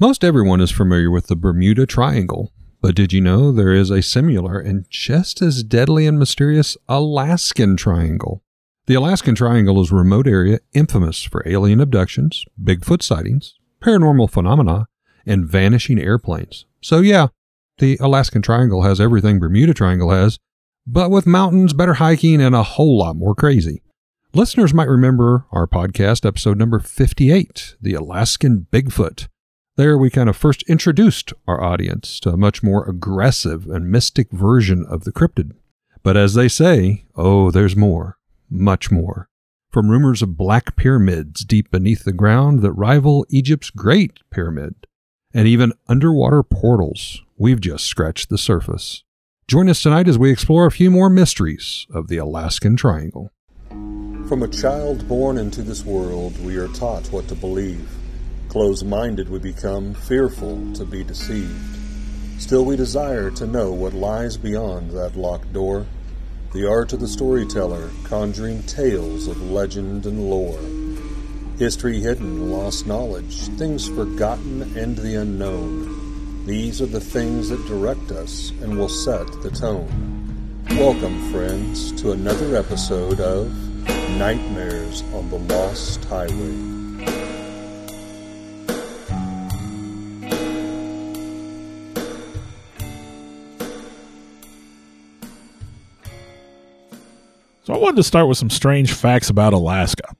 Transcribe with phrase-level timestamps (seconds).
[0.00, 4.00] Most everyone is familiar with the Bermuda Triangle, but did you know there is a
[4.00, 8.44] similar and just as deadly and mysterious Alaskan Triangle?
[8.86, 14.86] The Alaskan Triangle is a remote area infamous for alien abductions, Bigfoot sightings, paranormal phenomena,
[15.26, 16.64] and vanishing airplanes.
[16.80, 17.26] So, yeah,
[17.78, 20.38] the Alaskan Triangle has everything Bermuda Triangle has,
[20.86, 23.82] but with mountains, better hiking, and a whole lot more crazy.
[24.32, 29.26] Listeners might remember our podcast episode number 58, The Alaskan Bigfoot.
[29.78, 34.32] There, we kind of first introduced our audience to a much more aggressive and mystic
[34.32, 35.52] version of the cryptid.
[36.02, 38.18] But as they say, oh, there's more
[38.50, 39.28] much more.
[39.70, 44.74] From rumors of black pyramids deep beneath the ground that rival Egypt's Great Pyramid,
[45.32, 49.04] and even underwater portals, we've just scratched the surface.
[49.46, 53.30] Join us tonight as we explore a few more mysteries of the Alaskan Triangle.
[53.68, 57.88] From a child born into this world, we are taught what to believe.
[58.48, 61.76] Close minded, we become fearful to be deceived.
[62.38, 65.86] Still, we desire to know what lies beyond that locked door
[66.54, 70.58] the art of the storyteller, conjuring tales of legend and lore.
[71.58, 76.46] History hidden, lost knowledge, things forgotten and the unknown.
[76.46, 80.64] These are the things that direct us and will set the tone.
[80.70, 83.52] Welcome, friends, to another episode of
[84.16, 86.78] Nightmares on the Lost Highway.
[97.68, 100.16] So I wanted to start with some strange facts about Alaska.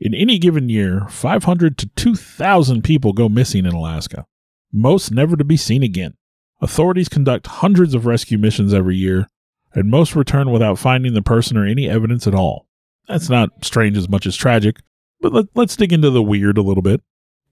[0.00, 4.26] In any given year, 500 to 2,000 people go missing in Alaska,
[4.72, 6.14] most never to be seen again.
[6.60, 9.30] Authorities conduct hundreds of rescue missions every year,
[9.74, 12.66] and most return without finding the person or any evidence at all.
[13.06, 14.80] That's not strange as much as tragic,
[15.20, 17.00] but let, us dig into the weird a little bit.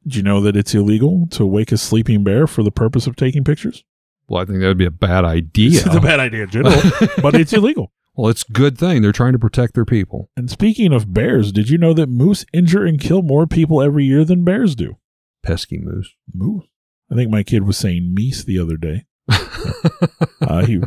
[0.08, 3.14] Do you know that it's illegal to wake a sleeping bear for the purpose of
[3.14, 3.84] taking pictures?
[4.28, 5.82] Well, I think that would be a bad idea.
[5.86, 6.82] It's a bad idea in general,
[7.22, 7.92] but it's illegal.
[8.16, 9.02] Well, it's a good thing.
[9.02, 10.30] They're trying to protect their people.
[10.36, 14.04] And speaking of bears, did you know that moose injure and kill more people every
[14.04, 14.98] year than bears do?
[15.42, 16.14] Pesky moose.
[16.32, 16.64] Moose.
[17.10, 19.04] I think my kid was saying meese the other day.
[20.40, 20.80] uh, he,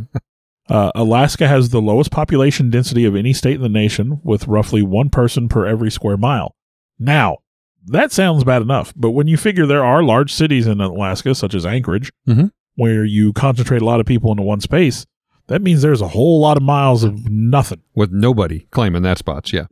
[0.69, 4.81] uh, Alaska has the lowest population density of any state in the nation, with roughly
[4.81, 6.56] one person per every square mile.
[6.97, 7.38] Now,
[7.85, 11.53] that sounds bad enough, but when you figure there are large cities in Alaska, such
[11.53, 12.47] as Anchorage, mm-hmm.
[12.75, 15.06] where you concentrate a lot of people into one space,
[15.47, 17.81] that means there's a whole lot of miles of nothing.
[17.96, 19.68] With nobody claiming that spots, yeah.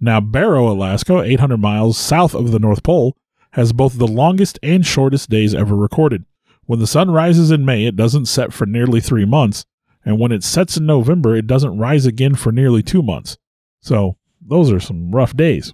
[0.00, 3.16] Now, Barrow, Alaska, 800 miles south of the North Pole,
[3.52, 6.24] has both the longest and shortest days ever recorded.
[6.66, 9.64] When the sun rises in May, it doesn't set for nearly three months,
[10.04, 13.36] and when it sets in November, it doesn't rise again for nearly two months.
[13.80, 15.72] So, those are some rough days.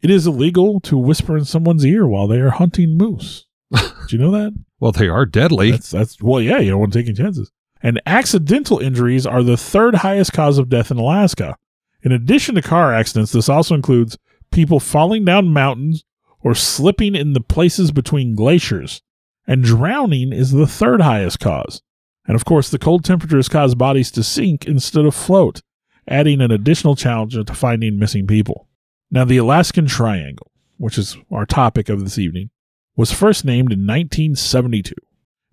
[0.00, 3.46] It is illegal to whisper in someone's ear while they are hunting moose.
[3.72, 4.52] Did you know that?
[4.80, 5.70] well, they are deadly.
[5.70, 9.42] That's, that's well, yeah, you don't want to take any chances and accidental injuries are
[9.42, 11.56] the third highest cause of death in Alaska.
[12.02, 14.18] In addition to car accidents, this also includes
[14.52, 16.04] people falling down mountains
[16.40, 19.02] or slipping in the places between glaciers.
[19.46, 21.82] And drowning is the third highest cause.
[22.26, 25.62] And of course, the cold temperatures cause bodies to sink instead of float,
[26.06, 28.68] adding an additional challenge to finding missing people.
[29.10, 32.50] Now, the Alaskan Triangle, which is our topic of this evening,
[32.96, 34.94] was first named in 1972.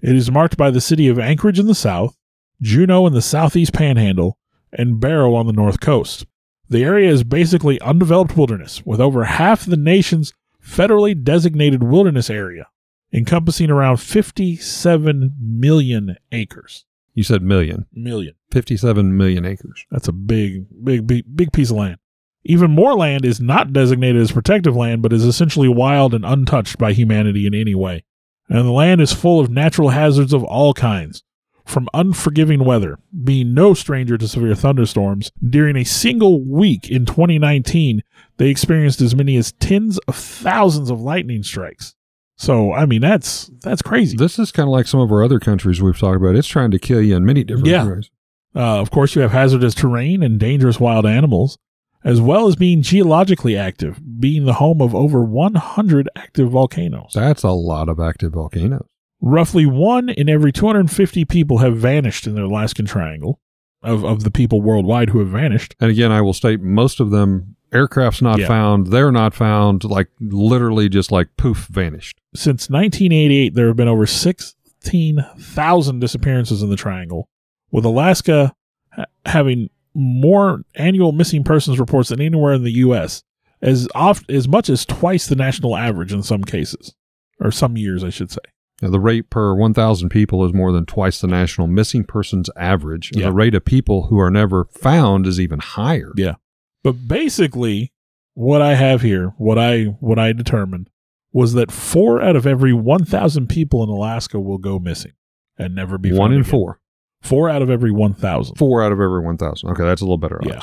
[0.02, 2.16] It is marked by the city of Anchorage in the south
[2.62, 4.38] Juneau in the southeast panhandle,
[4.72, 6.26] and Barrow on the north coast.
[6.70, 10.34] The area is basically undeveloped wilderness, with over half the nation's
[10.64, 12.68] federally designated wilderness area,
[13.12, 16.86] encompassing around 57 million acres.
[17.14, 17.88] You said million.
[17.92, 18.36] Million.
[18.52, 19.86] 57 million acres.
[19.90, 21.98] That's a big, big, big, big piece of land.
[22.46, 26.78] Even more land is not designated as protective land, but is essentially wild and untouched
[26.78, 28.04] by humanity in any way.
[28.48, 31.24] And the land is full of natural hazards of all kinds,
[31.70, 38.02] from unforgiving weather, being no stranger to severe thunderstorms, during a single week in 2019,
[38.38, 41.96] they experienced as many as tens of thousands of lightning strikes.
[42.38, 44.16] So, I mean, that's that's crazy.
[44.16, 46.36] This is kind of like some of our other countries we've talked about.
[46.36, 47.86] It's trying to kill you in many different yeah.
[47.86, 48.10] ways.
[48.56, 51.58] Uh, of course, you have hazardous terrain and dangerous wild animals,
[52.04, 57.12] as well as being geologically active, being the home of over 100 active volcanoes.
[57.14, 58.88] That's a lot of active volcanoes.
[59.22, 63.40] Roughly one in every 250 people have vanished in the Alaskan Triangle
[63.84, 65.76] of, of the people worldwide who have vanished.
[65.80, 68.48] And again, I will state most of them, aircraft's not Yeah.
[68.48, 72.20] found, they're not found, like literally just like poof, vanished.
[72.34, 77.28] Since 1988, there have been over 16,000 disappearances in the Triangle,
[77.72, 78.54] with Alaska
[78.92, 83.24] ha- having more annual missing persons reports than anywhere in the U.S.,
[83.62, 86.94] as oft, as much as twice the national average in some cases.
[87.42, 88.40] or some years, I should say.
[88.82, 93.12] Now, the rate per 1,000 people is more than twice the national missing persons average.
[93.12, 93.28] And Yeah.
[93.28, 96.14] the rate of people who are never found is even higher.
[96.16, 96.36] Yeah.
[96.84, 97.92] But basically,
[98.36, 100.90] what I have here, what I what I determined
[101.34, 105.12] was that four out of every one thousand people in Alaska will go missing
[105.58, 106.50] and never be One in again.
[106.50, 106.80] four.
[107.22, 108.56] Four out of every one thousand.
[108.56, 109.70] Four out of every 1,000.
[109.72, 110.40] Okay, that's a little better.
[110.46, 110.62] Yeah.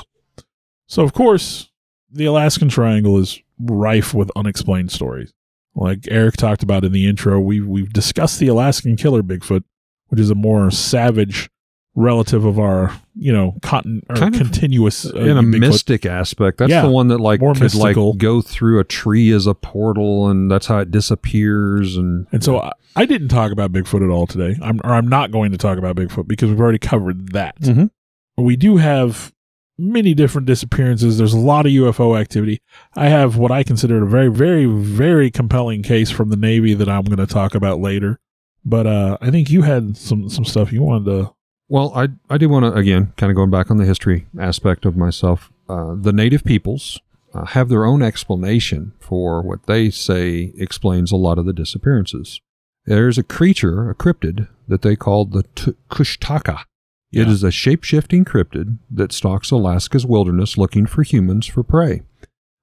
[0.86, 1.70] So of course,
[2.10, 5.34] the Alaskan Triangle is rife with unexplained stories.
[5.76, 9.62] Like Eric talked about in the intro, we we've discussed the Alaskan killer Bigfoot,
[10.08, 11.50] which is a more savage
[11.94, 15.60] relative of our, you know, cotton or Kind of continuous uh, In a Bigfoot.
[15.60, 18.08] mystic aspect, that's Yeah, the one that like more could mystical.
[18.10, 21.96] like go through a tree as a portal, and that's how it disappears.
[21.96, 24.56] And And so I, I didn't talk about Bigfoot at all today.
[24.62, 27.58] I'm or I'm not going to talk about Bigfoot because we've already covered that.
[27.60, 27.90] Mhm.
[28.38, 29.32] We do have
[29.78, 31.18] many different disappearances.
[31.18, 32.60] There's a lot of UFO activity.
[32.94, 36.88] I have what I consider a very, very, very compelling case from the Navy that
[36.88, 38.18] I'm going to talk about later.
[38.64, 41.34] But uh, I think you had some some stuff you wanted to.
[41.68, 44.84] Well, I I do want to again kind of going back on the history aspect
[44.84, 45.52] of myself.
[45.68, 47.00] Uh, the native peoples
[47.32, 52.40] uh, have their own explanation for what they say explains a lot of the disappearances.
[52.86, 56.60] There's a creature, a cryptid that they called the T- Kushtaka.
[57.16, 62.02] It is a shape-shifting cryptid that stalks Alaska's wilderness looking for humans for prey.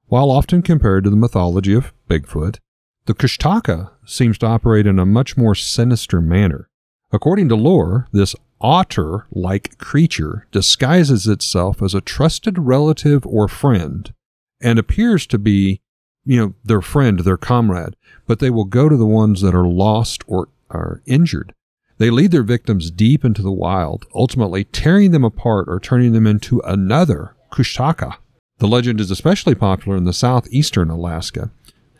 [0.05, 2.59] While often compared to the mythology of Bigfoot,
[3.05, 6.69] the Kushtaka seems to operate in a much more sinister manner.
[7.11, 14.13] According to lore, this otter like creature disguises itself as a trusted relative or friend
[14.61, 15.81] and appears to be,
[16.25, 17.95] you know, their friend, their comrade,
[18.27, 21.55] but they will go to the ones that are lost or are injured.
[21.97, 26.27] They lead their victims deep into the wild, ultimately tearing them apart or turning them
[26.27, 28.15] into another Kushtaka.
[28.57, 31.51] The legend is especially popular in the southeastern Alaska.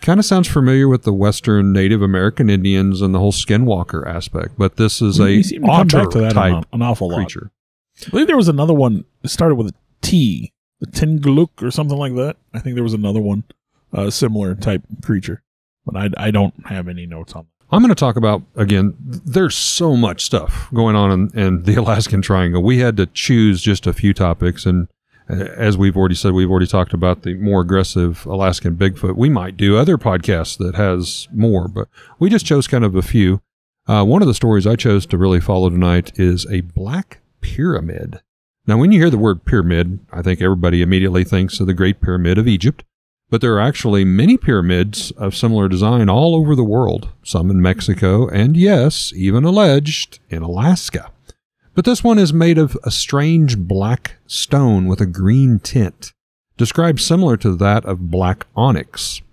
[0.02, 4.56] Kind of sounds familiar with the Western Native American Indians and the whole skinwalker aspect,
[4.58, 7.16] but this is a we seem otter to that type an, an awful lot.
[7.16, 7.52] creature.
[8.06, 11.98] I believe there was another one that started with a T, the Tinguluk or something
[11.98, 12.36] like that.
[12.54, 13.46] I think there was another one,
[13.94, 15.42] uh, similar type creature,
[15.86, 17.48] but I, I don't have any notes on.
[17.74, 18.94] I'm going to talk about again.
[19.00, 22.62] There's so much stuff going on in, in the Alaskan Triangle.
[22.62, 24.88] We had to choose just a few topics, and
[25.28, 29.16] uh, as we've already said, we've already talked about the more aggressive Alaskan Bigfoot.
[29.16, 31.88] We might do other podcasts that has more, but
[32.20, 33.42] we just chose kind of a few.
[33.88, 38.22] Uh, one of the stories I chose to really follow tonight is a black pyramid.
[38.68, 42.02] Now, when you hear the word pyramid, I think everybody immediately thinks of the Great
[42.02, 42.84] Pyramid of Egypt.
[43.34, 47.64] But there are actually many pyramids of similar design all over the world, some in
[47.64, 51.12] Mexico, and yes, even alleged in Alaska.
[51.74, 56.14] But this one is made of a strange black stone with a green tint,
[56.58, 59.24] described similar to that of black onyx.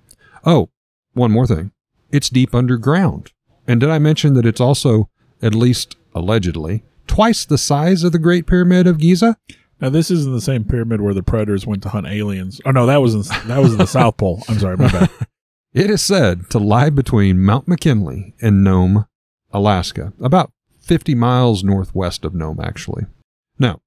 [0.47, 0.71] Oh,
[1.13, 1.71] one more thing.
[2.11, 3.33] It's deep underground.
[3.69, 5.11] And did I mention that it's also,
[5.43, 9.37] at least allegedly, twice the size of the Great Pyramid of Giza?
[9.81, 12.61] Now this isn't the same pyramid where the predators went to hunt aliens.
[12.65, 14.43] Oh no, that was in, that was in the South Pole.
[14.49, 15.11] I'm sorry, my bad.
[15.73, 19.07] It is said to lie between Mount McKinley and Nome,
[19.53, 20.51] Alaska, about
[20.81, 23.07] 50 miles northwest of Nome, actually.
[23.59, 23.81] Now,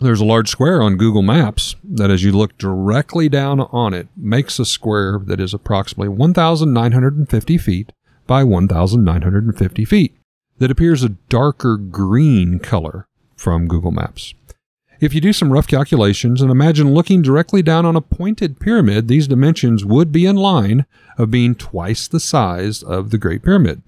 [0.00, 4.06] there's a large square on Google Maps that, as you look directly down on it,
[4.16, 7.92] makes a square that is approximately 1,950 feet
[8.26, 10.16] by 1,950 feet,
[10.58, 14.34] that appears a darker green color from Google Maps.
[15.00, 19.08] If you do some rough calculations and imagine looking directly down on a pointed pyramid,
[19.08, 20.86] these dimensions would be in line
[21.18, 23.82] of being twice the size of the Great Pyramid.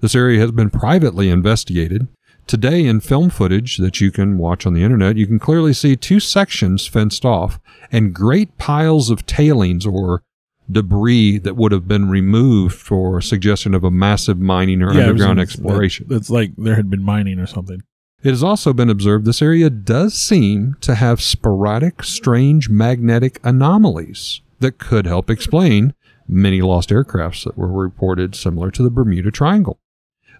[0.00, 2.08] This area has been privately investigated.
[2.46, 5.94] Today, in film footage that you can watch on the internet, you can clearly see
[5.94, 7.60] two sections fenced off
[7.92, 10.22] and great piles of tailings or
[10.70, 14.96] debris that would have been removed for suggestion of a massive mining or Yeah, it
[14.98, 16.06] was underground exploration.
[16.10, 17.82] It's like there had been mining or something.
[18.22, 24.42] It has also been observed this area does seem to have sporadic, strange magnetic anomalies
[24.60, 25.92] that could help explain
[26.28, 29.80] many lost aircrafts that were reported similar to the Bermuda Triangle.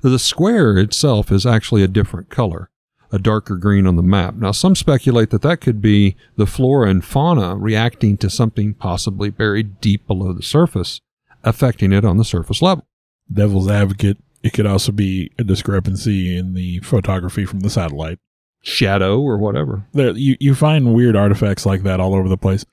[0.01, 2.71] The square itself is actually a different color,
[3.11, 4.37] a darker green on the map.
[4.37, 9.31] Now, some speculate that that could be the flora and fauna reacting to something possibly
[9.31, 11.01] buried deep below the surface,
[11.43, 12.87] affecting it on the surface level.
[13.33, 14.19] Devil's advocate.
[14.43, 18.19] It could also be a discrepancy in the photography from the satellite.
[18.63, 19.87] Shadow or whatever.
[19.93, 22.65] There, you you find weird artifacts like that all over the place.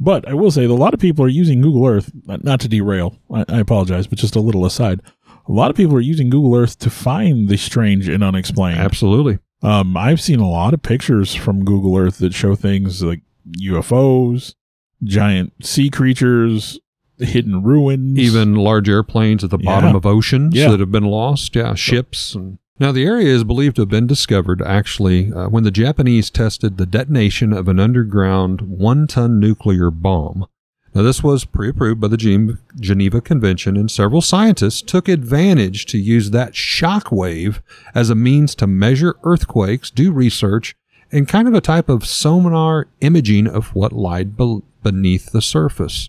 [0.00, 2.10] But I will say that a lot of people are using Google Earth.
[2.26, 5.00] Not not to derail, I, I apologize, but just a little aside.
[5.48, 8.78] A lot of people are using Google Earth to find the strange and unexplained.
[8.78, 9.38] Absolutely.
[9.62, 13.22] Um, I've seen a lot of pictures from Google Earth that show things like
[13.62, 14.54] UFOs,
[15.02, 16.78] giant sea creatures,
[17.18, 18.18] hidden ruins.
[18.18, 19.96] even large airplanes at the bottom Yeah.
[19.96, 20.70] of oceans Yeah.
[20.70, 21.54] that have been lost.
[21.56, 22.34] Yeah, ships.
[22.34, 26.30] And now the area is believed to have been discovered actually uh, when the Japanese
[26.30, 30.46] tested the detonation of an underground one-ton nuclear bomb.
[30.94, 35.98] Now this was pre-approved by the Gen- Geneva Convention, and several scientists took advantage to
[35.98, 37.60] use that shock wave
[37.94, 40.74] as a means to measure earthquakes, do research,
[41.12, 46.08] and kind of a type of sonar imaging of what lied be- beneath the surface.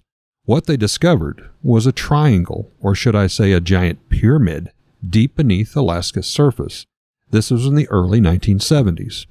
[0.49, 4.71] What they discovered was a triangle, or should I say a giant pyramid,
[5.07, 6.87] deep beneath Alaska's surface.
[7.29, 9.27] This was in the early 1970s.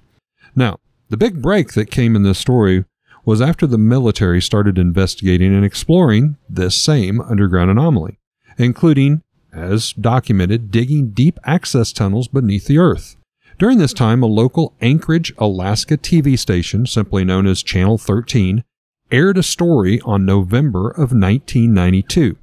[0.55, 2.85] Now, the big break that came in this story
[3.25, 8.21] was after the military started investigating and exploring this same underground anomaly,
[8.57, 9.23] including,
[9.53, 13.17] as documented, digging deep access tunnels beneath the earth.
[13.59, 18.63] During this time, a local Anchorage, Alaska TV station, simply known as Channel 13,
[19.11, 22.37] aired a story on November of 1992.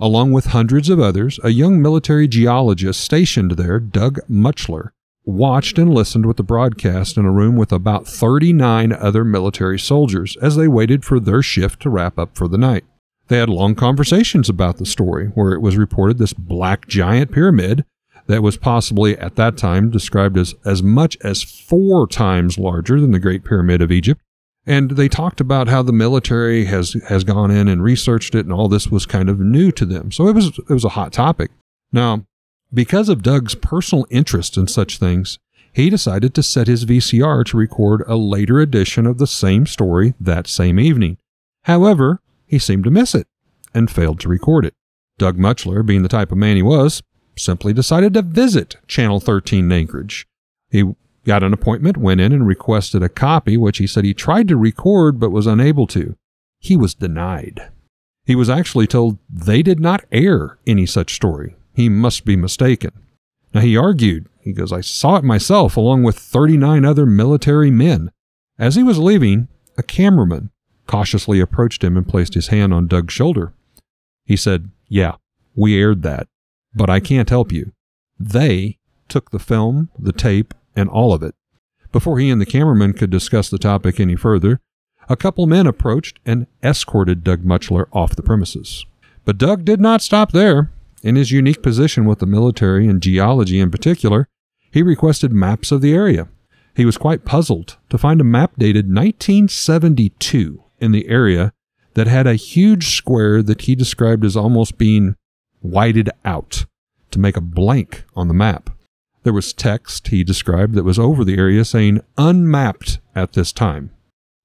[0.00, 4.90] Along with hundreds of others, a young military geologist stationed there, Doug Muchler,
[5.24, 10.36] watched and listened with the broadcast in a room with about 39 other military soldiers
[10.42, 12.84] as they waited for their shift to wrap up for the night.
[13.28, 17.84] They had long conversations about the story, where it was reported this black giant pyramid
[18.26, 23.12] that was possibly at that time described as as much as four times larger than
[23.12, 24.20] the Great Pyramid of Egypt.
[24.64, 28.52] And they talked about how the military has has gone in and researched it, and
[28.52, 30.12] all this was kind of new to them.
[30.12, 31.50] So it was it was a hot topic.
[31.92, 32.24] Now,
[32.72, 35.38] because of Doug's personal interest in such things,
[35.72, 40.14] he decided to set his VCR to record a later edition of the same story
[40.20, 41.18] that same evening.
[41.64, 43.26] However, he seemed to miss it
[43.74, 44.74] and failed to record it.
[45.18, 47.02] Doug Muchler, being the type of man he was,
[47.36, 50.26] simply decided to visit Channel 13 in Anchorage.
[50.70, 50.92] He
[51.24, 54.56] got an appointment, went in and requested a copy, which he said he tried to
[54.56, 56.16] record but was unable to.
[56.58, 57.70] He was denied.
[58.24, 61.56] He was actually told they did not air any such story.
[61.74, 62.92] He must be mistaken.
[63.52, 68.10] Now he argued, he goes, I saw it myself along with 39 other military men.
[68.58, 70.50] As he was leaving, a cameraman
[70.86, 73.54] cautiously approached him and placed his hand on Doug's shoulder.
[74.24, 75.16] He said, Yeah,
[75.54, 76.28] we aired that,
[76.74, 77.72] but I can't help you.
[78.18, 81.34] They took the film, the tape, and all of it.
[81.92, 84.60] Before he and the cameraman could discuss the topic any further,
[85.08, 88.86] a couple men approached and escorted Doug Muchler off the premises.
[89.24, 90.70] But Doug did not stop there.
[91.02, 94.28] In his unique position with the military and geology in particular,
[94.70, 96.28] he requested maps of the area.
[96.74, 101.52] He was quite puzzled to find a map dated 1972 in the area
[101.94, 105.16] that had a huge square that he described as almost being
[105.60, 106.64] whited out
[107.10, 108.70] to make a blank on the map.
[109.22, 113.90] There was text he described that was over the area saying unmapped at this time.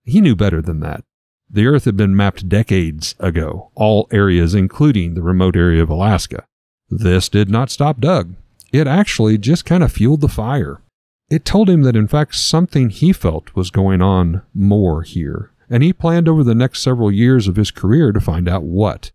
[0.03, 1.03] He knew better than that.
[1.49, 6.45] The Earth had been mapped decades ago, all areas, including the remote area of Alaska.
[6.89, 8.35] This did not stop Doug.
[8.71, 10.81] It actually just kind of fueled the fire.
[11.29, 15.83] It told him that, in fact, something he felt was going on more here, and
[15.83, 19.11] he planned over the next several years of his career to find out what.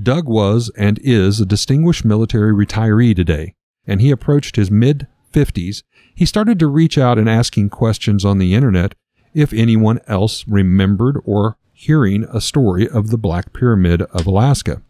[0.00, 3.54] Doug was and is a distinguished military retiree today,
[3.88, 5.82] and he approached his mid 50s.
[6.14, 8.94] He started to reach out and asking questions on the internet
[9.34, 14.82] if anyone else remembered or hearing a story of the Black Pyramid of Alaska.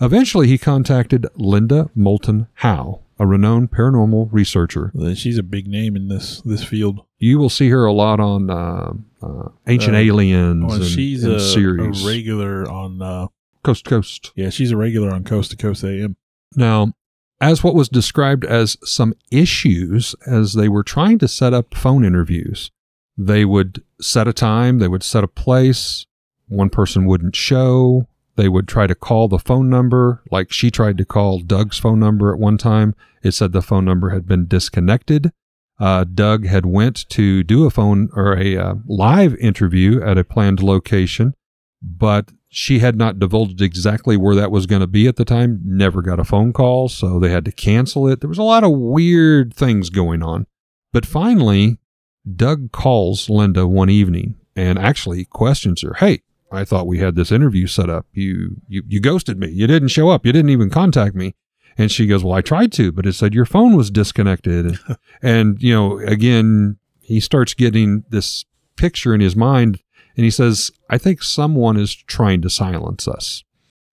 [0.00, 4.92] Eventually, he contacted Linda Moulton Howe, a renowned paranormal researcher.
[5.14, 7.02] She's a big name in this this field.
[7.18, 8.92] You will see her a lot on uh,
[9.22, 12.04] uh, Ancient Uh, Aliens Well, and, she's and a, series.
[12.04, 13.00] a regular on.
[13.00, 13.26] Uh,
[13.62, 14.32] coast to Coast.
[14.34, 16.16] yeah, she's a regular on Coast to Coast AM.
[16.56, 16.94] Now,
[17.42, 22.04] as what was described as some issues as they were trying to set up phone
[22.04, 22.70] interviews,
[23.18, 26.06] they would set a time, they would set a place,
[26.46, 28.06] one person wouldn't show,
[28.36, 31.98] they would try to call the phone number, like she tried to call Doug's phone
[31.98, 32.94] number at one time.
[33.24, 35.32] It said the phone number had been disconnected.
[35.80, 40.22] Uh, Doug had went to do a phone or a uh, live interview at a
[40.22, 41.34] planned location,
[41.82, 45.62] but she had not divulged exactly where that was going to be at the time.
[45.64, 48.20] Never got a phone call, so they had to cancel it.
[48.20, 50.46] There was a lot of weird things going on.
[50.92, 51.78] But finally,
[52.30, 55.94] Doug calls Linda one evening and actually questions her.
[55.94, 56.20] Hey,
[56.52, 58.04] I thought we had this interview set up.
[58.12, 59.48] You, you, you ghosted me.
[59.48, 60.26] You didn't show up.
[60.26, 61.34] You didn't even contact me.
[61.78, 64.66] And she goes, Well, I tried to, but it said your phone was disconnected.
[64.66, 64.78] And,
[65.22, 68.44] and you know, again, he starts getting this
[68.76, 69.81] picture in his mind
[70.16, 73.44] and he says, I think someone is trying to silence us.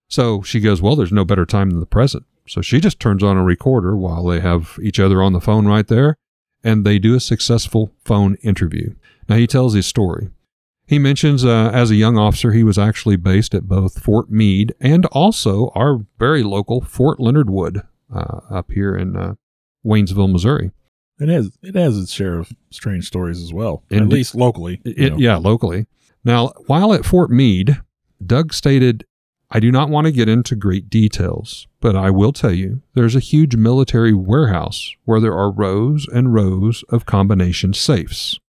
[0.08, 2.26] So she goes, Well, there's no better time than the present.
[2.48, 5.68] So she just turns on a recorder while they have each other on the phone
[5.68, 6.18] right there,
[6.64, 8.96] and they do a successful phone interview.
[9.28, 10.30] Now he tells his story.
[10.88, 14.74] He mentions uh, as a young officer, he was actually based at both Fort Meade
[14.82, 19.36] and also our very local Fort Leonard Wood uh, up here in uh,
[19.86, 20.72] Waynesville, Missouri.
[21.20, 24.82] It has it has its share of strange stories as well, at least locally.
[24.84, 25.86] It, yeah, locally.
[26.30, 27.82] Now, while at Fort Meade,
[28.24, 29.04] Doug stated,
[29.50, 33.16] I do not want to get into great details, but I will tell you there's
[33.16, 38.40] a huge military warehouse where there are rows and rows of combination safes.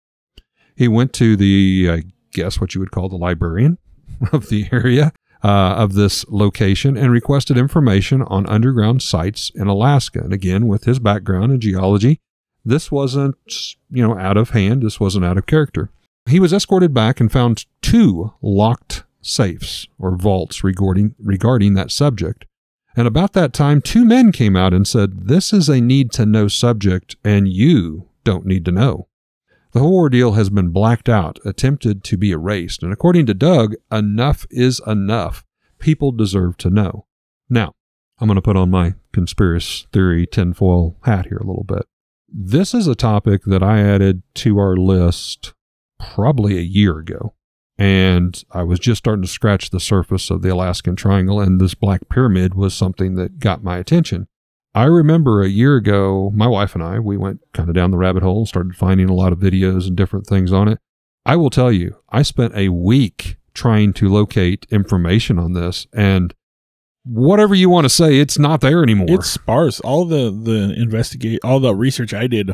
[0.76, 3.78] He went to the, I guess what you would call the librarian
[4.30, 5.10] of the area
[5.42, 10.18] uh, of this location and requested information on underground sites in Alaska.
[10.18, 12.20] And again, with his background in geology,
[12.62, 13.38] this wasn't,
[13.88, 14.82] you know, out of hand.
[14.82, 15.88] This wasn't out of character.
[16.30, 22.46] He was escorted back and found two locked safes or vaults regarding regarding that subject.
[22.96, 26.26] And about that time, two men came out and said, This is a need to
[26.26, 29.08] know subject, and you don't need to know.
[29.72, 32.82] The whole ordeal has been blacked out, attempted to be erased.
[32.82, 35.44] And according to Doug, enough is enough.
[35.78, 37.06] People deserve to know.
[37.48, 37.74] Now,
[38.18, 41.86] I'm going to put on my conspiracy theory tinfoil hat here a little bit.
[42.28, 45.54] This is a topic that I added to our list
[46.00, 47.34] probably a year ago.
[47.78, 51.74] And I was just starting to scratch the surface of the Alaskan Triangle, and this
[51.74, 54.26] Black Pyramid was something that got my attention.
[54.74, 57.96] I remember a year ago, my wife and I, we went kind of down the
[57.96, 60.78] rabbit hole started finding a lot of videos and different things on it.
[61.24, 66.34] I will tell you, I spent a week trying to locate information on this, and
[67.04, 69.06] whatever you want to say, it's not there anymore.
[69.08, 69.80] It's sparse.
[69.80, 72.52] All the the investigate, all the research I did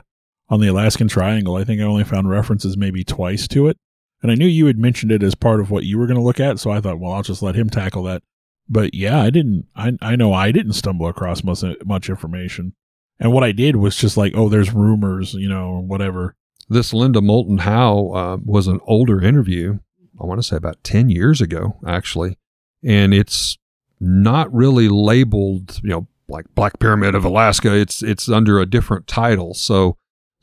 [0.48, 3.76] on the Alaskan Triangle, I think I only found references maybe twice to it.
[4.22, 6.24] And I knew you had mentioned it as part of what you were going to
[6.24, 8.22] look at, so I thought, well, I'll just let him tackle that.
[8.68, 9.66] But yeah, I didn't.
[9.76, 12.74] I I know I didn't stumble across much much information.
[13.18, 16.34] And what I did was just like, oh, there's rumors, you know, whatever.
[16.68, 19.78] this Linda Moulton Howe uh, was an older interview.
[20.20, 22.36] I want to say about 10 years ago, actually.
[22.82, 23.56] And it's
[24.00, 27.74] not really labeled, you know, like Black Pyramid of Alaska.
[27.74, 29.54] It's, it's under a different title.
[29.54, 29.96] So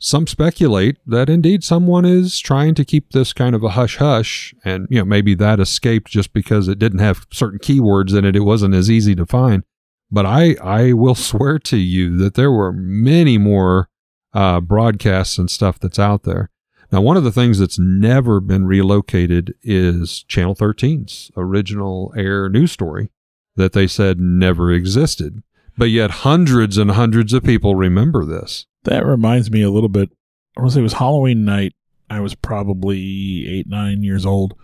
[0.04, 4.54] some speculate that indeed someone is trying to keep this kind of a hush hush.
[4.62, 8.36] And, you know, maybe that escaped just because it didn't have certain keywords in it.
[8.36, 9.62] It wasn't as easy to find.
[10.10, 13.88] But I, I will swear to you that there were many more
[14.34, 16.50] uh, broadcasts and stuff that's out there.
[16.92, 22.72] Now, one of the things that's never been relocated is Channel 13's original air news
[22.72, 23.08] story
[23.56, 25.42] that they said never existed.
[25.78, 28.66] But yet, hundreds and hundreds of people remember this.
[28.84, 30.10] That reminds me a little bit.
[30.56, 31.74] I want to say it was Halloween night.
[32.10, 34.54] I was probably eight, nine years old.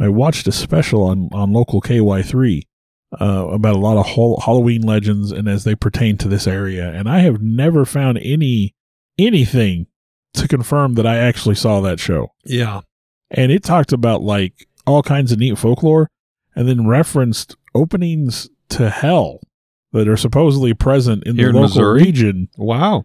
[0.00, 2.62] I watched a special on, on local KY3
[3.20, 4.06] uh, about a lot of
[4.42, 6.90] Halloween legends and as they pertain to this area.
[6.92, 8.74] And I have never found any
[9.18, 9.86] anything
[10.34, 12.32] to confirm that I actually saw that show.
[12.44, 12.80] Yeah.
[13.30, 16.10] And it talked about like all kinds of neat folklore
[16.56, 19.40] and then referenced openings to hell
[19.92, 22.02] that are supposedly present in Here the in local Missouri?
[22.02, 22.48] region.
[22.56, 23.04] Wow.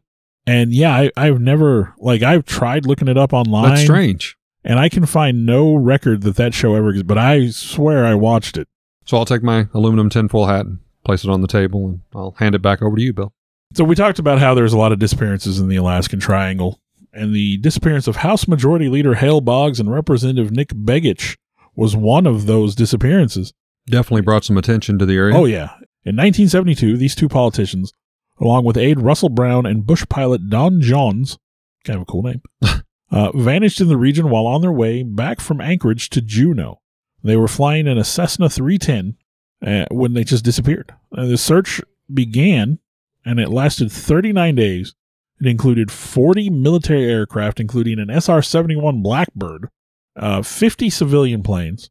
[0.49, 4.35] And yeah, I, I've never like I've tried looking it up online, That's strange.
[4.63, 7.07] and I can find no record that that show ever exists.
[7.07, 8.67] But I swear I watched it.
[9.05, 12.35] So I'll take my aluminum tinfoil hat and place it on the table and I'll
[12.39, 13.31] hand it back over to you, Bill.
[13.75, 16.79] So we talked about how there's a lot of disappearances in the Alaskan Triangle,
[17.13, 21.37] and the disappearance of House Majority Leader Hale Boggs and Representative Nick Begich
[21.75, 23.53] was one of those disappearances.
[23.87, 25.35] Definitely brought some attention to the area.
[25.35, 27.93] Oh yeah, in 1972, these two politicians,
[28.39, 31.37] along with aide Russell Brown and Bush pilot Don Jonz,
[31.83, 32.41] kind of a cool name,
[33.11, 36.81] uh, vanished in the region while on their way back from Anchorage to Juneau.
[37.23, 39.17] They were flying in a Cessna 310
[39.65, 40.93] uh, when they just disappeared.
[41.15, 41.81] Uh, the search
[42.13, 42.79] began
[43.25, 44.95] and it lasted 39 days.
[45.41, 49.69] It included 40 military aircraft, including an SR 71 Blackbird,
[50.15, 51.89] uh, 50 civilian planes,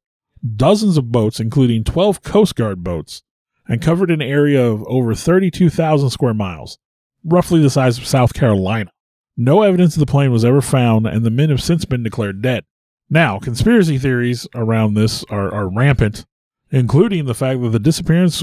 [0.56, 3.22] dozens of boats, including 12 Coast Guard boats,
[3.68, 6.78] and covered an area of over 32,000 square miles,
[7.24, 8.90] roughly the size of South Carolina.
[9.36, 12.42] No evidence of the plane was ever found, and the men have since been declared
[12.42, 12.64] dead.
[13.10, 16.26] Now, conspiracy theories around this are, are rampant,
[16.70, 18.42] including the fact that the disappearance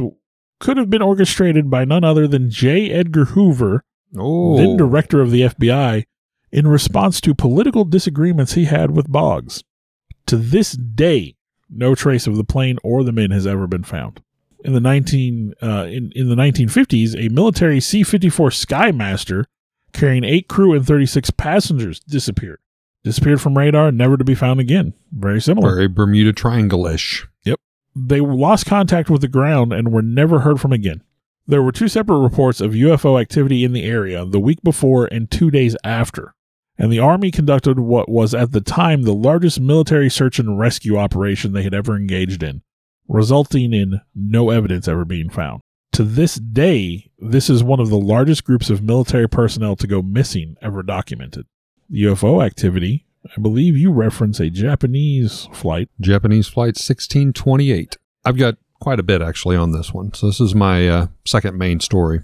[0.59, 2.91] could have been orchestrated by none other than J.
[2.91, 3.83] Edgar Hoover,
[4.17, 4.55] Oh.
[4.55, 6.05] then director of the FBI,
[6.51, 9.63] in response to political disagreements he had with Boggs.
[10.27, 11.35] To this day,
[11.69, 14.21] no trace of the plane or the men has ever been found.
[14.65, 19.45] In the 19 uh, in, in the 1950s, a military C-54 Skymaster
[19.93, 22.59] carrying eight crew and 36 passengers disappeared.
[23.03, 24.93] Disappeared from radar, never to be found again.
[25.11, 25.75] Very similar.
[25.75, 27.27] Very Bermuda Triangle ish.
[27.43, 27.59] Yep
[27.95, 31.01] they lost contact with the ground and were never heard from again.
[31.47, 35.31] There were two separate reports of UFO activity in the area the week before and
[35.31, 36.33] two days after.
[36.77, 40.97] and the Army conducted what was at the time the largest military search and rescue
[40.97, 42.63] operation they had ever engaged in,
[43.07, 45.61] resulting in no evidence ever being found.
[45.93, 50.01] To this day, this is one of the largest groups of military personnel to go
[50.01, 51.45] missing ever documented.
[51.91, 55.89] UFO activity, I believe you reference a Japanese flight.
[55.99, 57.97] Japanese Flight 1628.
[58.23, 60.13] I've got quite a bit actually on this one.
[60.13, 62.21] So this is my uh, second main story.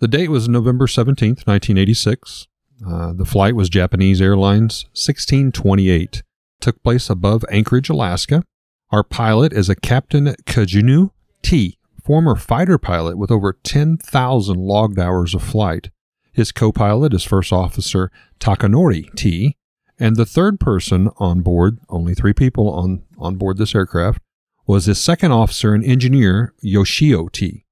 [0.00, 2.46] The date was November 17th, 1986.
[2.86, 6.22] Uh, the flight was Japanese Airlines 1628.
[6.60, 8.44] Took place above Anchorage, Alaska.
[8.90, 11.10] Our pilot is a Captain Kajunu
[11.42, 15.90] T, former fighter pilot with over 10,000 logged hours of flight.
[16.32, 19.58] His co pilot is First Officer Takanori T,
[19.98, 24.22] and the third person on board, only three people on, on board this aircraft,
[24.66, 27.66] was his second officer and engineer Yoshio T.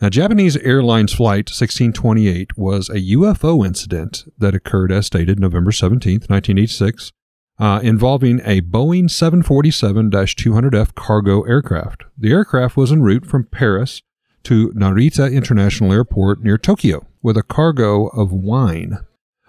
[0.00, 6.20] Now, Japanese Airlines Flight 1628 was a UFO incident that occurred, as stated, November 17,
[6.20, 7.12] 1986,
[7.60, 12.04] uh, involving a Boeing 747 200F cargo aircraft.
[12.16, 14.00] The aircraft was en route from Paris
[14.44, 18.98] to Narita International Airport near Tokyo with a cargo of wine.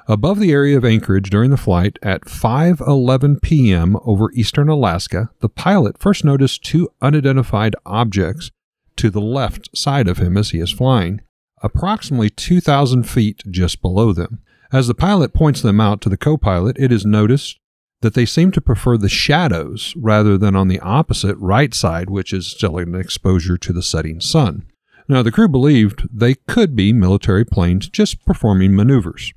[0.07, 3.95] Above the area of Anchorage during the flight at 5:11 p.m.
[4.03, 8.51] over eastern Alaska, the pilot first noticed two unidentified objects
[8.97, 11.21] to the left side of him as he is flying,
[11.63, 14.41] approximately 2,000 feet just below them.
[14.73, 17.60] As the pilot points them out to the co pilot, it is noticed
[18.01, 22.33] that they seem to prefer the shadows rather than on the opposite right side, which
[22.33, 24.65] is still an exposure to the setting sun.
[25.07, 29.33] Now, the crew believed they could be military planes just performing maneuvers.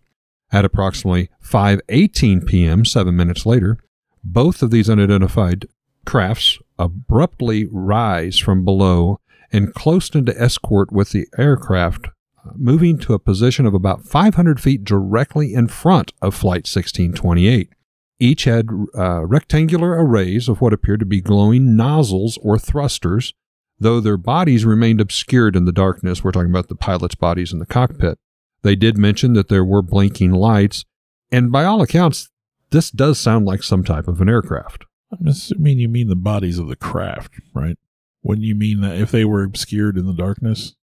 [0.53, 3.79] At approximately 5:18 p.m., 7 minutes later,
[4.22, 5.66] both of these unidentified
[6.07, 9.20] crafts abruptly rise from below
[9.53, 12.09] and close into escort with the aircraft,
[12.55, 17.70] moving to a position of about 500 feet directly in front of Flight 1628.
[18.24, 23.34] Each had uh, rectangular arrays of what appeared to be glowing nozzles or thrusters,
[23.78, 26.24] though their bodies remained obscured in the darkness.
[26.24, 28.18] We're talking about the pilot's bodies in the cockpit.
[28.62, 30.87] They did mention that there were blinking lights,
[31.30, 32.30] and by all accounts,
[32.70, 34.87] this does sound like some type of an aircraft.
[35.12, 37.76] I'm assuming you mean the bodies of the craft, right?
[38.22, 40.76] Wouldn't you mean that if they were obscured in the darkness?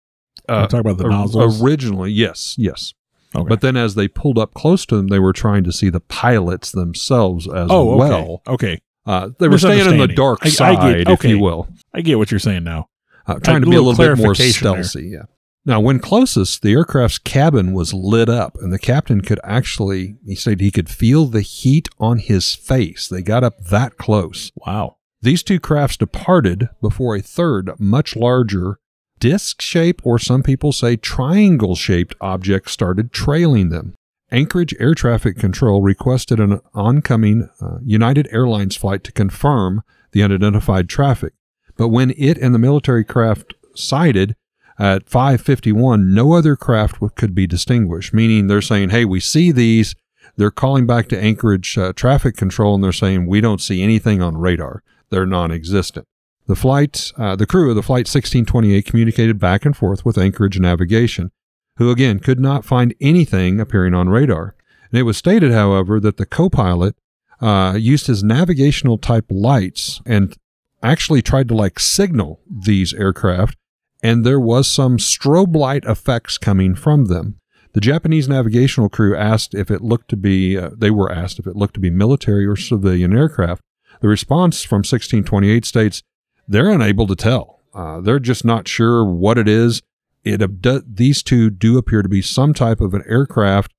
[0.47, 1.59] Uh, talk about the nozzles.
[1.59, 2.93] Originally, yes, yes.
[3.35, 3.47] Okay.
[3.47, 6.01] But then as they pulled up close to them, they were trying to see the
[6.01, 7.97] pilots themselves as oh, okay.
[7.97, 8.41] well.
[8.47, 8.81] Okay.
[9.05, 11.29] Uh, they were staying in the dark I- I side, get- if okay.
[11.29, 12.89] you will, I get what you're saying now.
[13.27, 15.07] uh, trying to be a little little bit more stealthy.
[15.07, 15.23] Yeah.
[15.63, 20.33] Now, when closest, the aircraft's cabin was lit up, and the captain could actually, he
[20.33, 23.07] said he could feel the heat on his face.
[23.07, 24.51] They got up that close.
[24.55, 24.97] Wow.
[25.21, 28.79] These two crafts departed before a third, much larger,
[29.21, 33.93] disc shaped, or some people say triangle shaped object started trailing them.
[34.31, 40.89] Anchorage Air Traffic Control requested an oncoming uh, United Airlines flight to confirm the unidentified
[40.89, 41.33] traffic.
[41.77, 44.35] But when it and the military craft sighted
[44.79, 49.95] at 551, no other craft could be distinguished, meaning they're saying, hey, we see these.
[50.35, 54.21] They're calling back to Anchorage uh, Traffic Control and they're saying, we don't see anything
[54.21, 56.07] on radar they're non-existent.
[56.51, 60.59] The flight, uh, the crew of the flight 1628 communicated back and forth with Anchorage
[60.59, 61.31] Navigation,
[61.77, 64.57] who again could not find anything appearing on radar.
[64.91, 66.97] And it was stated, however, that the co-pilot
[67.39, 70.35] uh, used his navigational type lights and
[70.83, 73.57] actually tried to like signal these aircraft,
[74.03, 77.37] and there was some strobe light effects coming from them.
[77.71, 81.47] The Japanese navigational crew asked if it looked to be, uh, they were asked if
[81.47, 83.61] it looked to be military or civilian aircraft.
[84.01, 86.03] The response from 1628 states
[86.47, 87.61] they're unable to tell.
[87.73, 89.81] Uh, they're just not sure what it is.
[90.23, 93.71] It abdu- these two do appear to be some type of an aircraft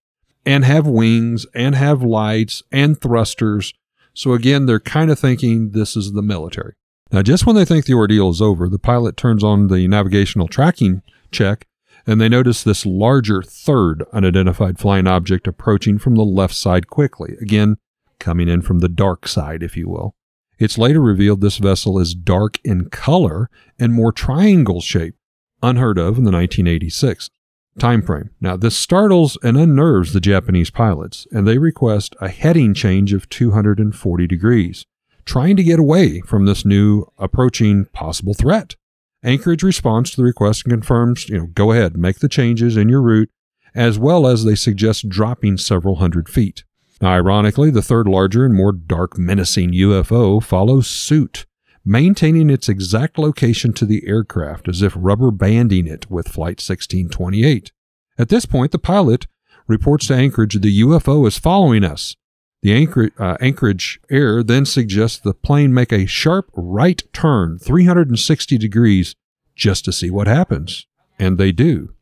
[0.45, 3.75] and have wings and have lights and thrusters.
[4.15, 6.75] So again, they're kind of thinking this is the military.
[7.13, 10.49] Now, just when they think the ordeal is over, the pilot turns on the navigational
[10.49, 11.67] tracking check
[12.07, 17.37] and they notice this larger third unidentified flying object approaching from the left side quickly.
[17.41, 17.77] Again,
[18.19, 20.15] coming in from the dark side, if you will.
[20.59, 25.19] It's later revealed this vessel is dark in color and more triangle shaped,
[25.63, 27.31] unheard of in the 1986
[27.79, 28.31] time frame.
[28.41, 33.29] Now, this startles and unnerves the Japanese pilots, and they request a heading change of
[33.29, 34.85] 240 degrees,
[35.25, 38.77] trying to get away from this new approaching possible threat.
[39.23, 42.89] Anchorage responds to the request and confirms, you know, go ahead, make the changes in
[42.89, 43.31] your route,
[43.75, 46.65] as well as they suggest dropping several hundred feet.
[47.03, 51.47] Ironically, the third larger and more dark, menacing UFO follows suit,
[51.85, 57.73] maintaining its exact location to the aircraft as if rubber banding it with Flight 1628.
[58.19, 59.27] At this point, the pilot
[59.67, 62.15] reports to Anchorage the UFO is following us.
[62.63, 68.57] The Anchor, uh, Anchorage air then suggests the plane make a sharp right turn 360
[68.59, 69.17] degrees
[69.57, 70.87] just to see what happens.
[71.19, 71.95] And they do.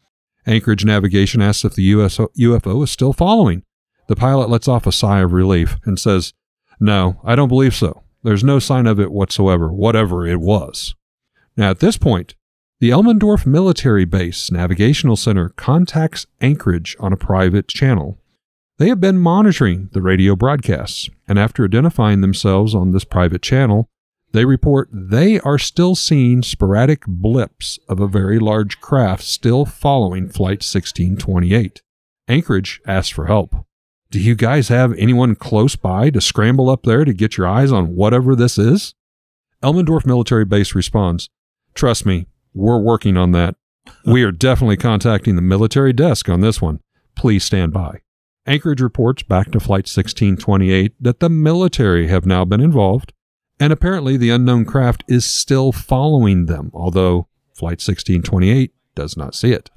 [0.46, 3.62] Anchorage Navigation asks if the US, UFO is still following.
[4.10, 6.32] The pilot lets off a sigh of relief and says,
[6.80, 8.02] No, I don't believe so.
[8.24, 10.96] There's no sign of it whatsoever, whatever it was.
[11.56, 12.34] Now, at this point,
[12.80, 18.18] the Elmendorf Military Base Navigational Center contacts Anchorage on a private channel.
[18.78, 23.88] They have been monitoring the radio broadcasts, and after identifying themselves on this private channel,
[24.32, 30.28] they report they are still seeing sporadic blips of a very large craft still following
[30.28, 31.80] Flight 1628.
[32.26, 33.54] Anchorage asks for help.
[34.10, 37.70] Do you guys have anyone close by to scramble up there to get your eyes
[37.70, 38.96] on whatever this is?
[39.62, 41.28] Elmendorf Military Base responds,
[41.74, 43.54] Trust me, we're working on that.
[44.04, 46.80] We are definitely contacting the military desk on this one.
[47.14, 48.00] Please stand by.
[48.46, 53.12] Anchorage reports back to Flight 1628 that the military have now been involved,
[53.60, 59.52] and apparently the unknown craft is still following them, although Flight 1628 does not see
[59.52, 59.70] it.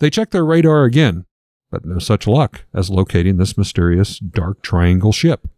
[0.00, 1.26] They check their radar again,
[1.70, 5.48] but no such luck as locating this mysterious dark triangle ship.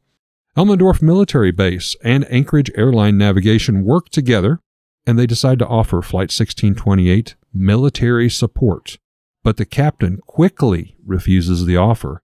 [0.57, 4.61] Elmendorf Military Base and Anchorage Airline Navigation work together,
[5.07, 8.99] and they decide to offer Flight 1628 military support.
[9.43, 12.23] But the captain quickly refuses the offer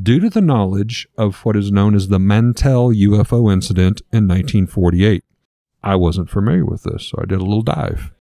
[0.00, 5.24] due to the knowledge of what is known as the Mantell UFO incident in 1948.
[5.82, 8.12] I wasn't familiar with this, so I did a little dive.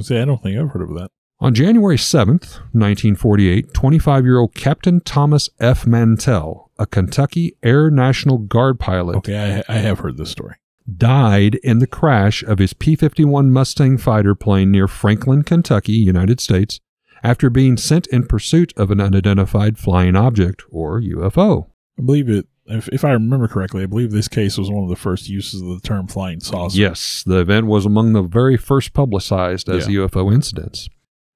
[0.00, 1.10] Say, I don't think I've heard of that.
[1.40, 5.86] On January 7th, 1948, 25 year old Captain Thomas F.
[5.86, 10.54] Mantell, a Kentucky Air National Guard pilot, Okay, I, I have heard this story.
[10.96, 16.40] died in the crash of his P 51 Mustang fighter plane near Franklin, Kentucky, United
[16.40, 16.80] States,
[17.22, 21.66] after being sent in pursuit of an unidentified flying object, or UFO.
[21.98, 22.46] I believe it.
[22.66, 25.60] If, if I remember correctly, I believe this case was one of the first uses
[25.60, 26.78] of the term flying saucer.
[26.78, 29.86] Yes, the event was among the very first publicized as.
[29.86, 30.88] UFO incidents.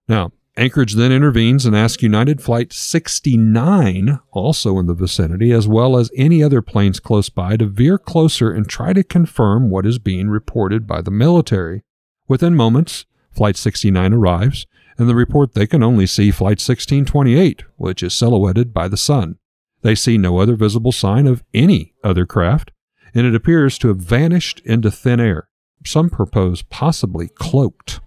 [0.09, 5.97] Now, Anchorage then intervenes and asks United Flight 69, also in the vicinity, as well
[5.97, 10.01] as any other planes close by, to veer closer and try to confirm what is
[10.01, 11.85] being reported by the military.
[12.27, 14.67] Within moments, Flight 69 arrives,
[14.99, 19.39] and the report they can only see Flight 1628, which is silhouetted by the sun.
[19.83, 22.73] They see no other visible sign of any other craft,
[23.15, 25.49] and it appears to have vanished into thin air.
[25.87, 28.01] Some propose possibly cloaked.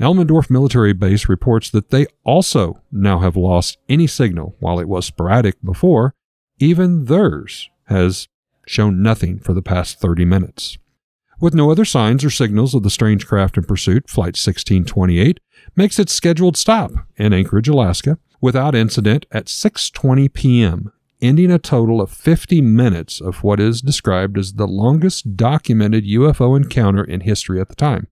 [0.00, 5.06] Elmendorf Military Base reports that they also now have lost any signal while it was
[5.06, 6.14] sporadic before.
[6.58, 8.28] Even theirs has
[8.66, 10.78] shown nothing for the past 30 minutes.
[11.40, 15.40] With no other signs or signals of the strange craft in pursuit, Flight 1628
[15.74, 22.00] makes its scheduled stop in Anchorage, Alaska, without incident at 6:20 p.m., ending a total
[22.00, 27.60] of 50 minutes of what is described as the longest documented UFO encounter in history
[27.60, 28.06] at the time.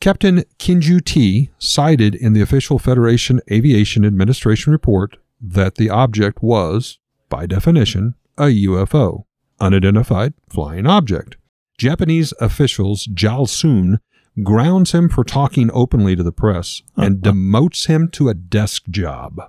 [0.00, 6.98] Captain Kenju T cited in the official Federation Aviation Administration report that the object was,
[7.28, 9.24] by definition, a UFO,
[9.60, 11.36] unidentified flying object.
[11.78, 13.98] Japanese officials Jal Soon
[14.42, 17.32] grounds him for talking openly to the press and uh-huh.
[17.32, 19.40] demotes him to a desk job.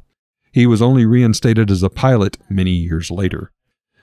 [0.51, 3.51] He was only reinstated as a pilot many years later.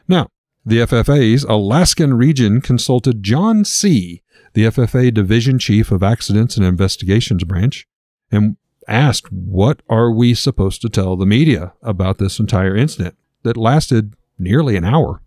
[0.08, 0.28] Now,
[0.64, 4.21] the FFA's Alaskan region consulted John C.,
[4.54, 7.86] the FFA Division Chief of Accidents and Investigations Branch,
[8.30, 8.56] and
[8.88, 14.14] asked, What are we supposed to tell the media about this entire incident that lasted
[14.38, 15.22] nearly an hour?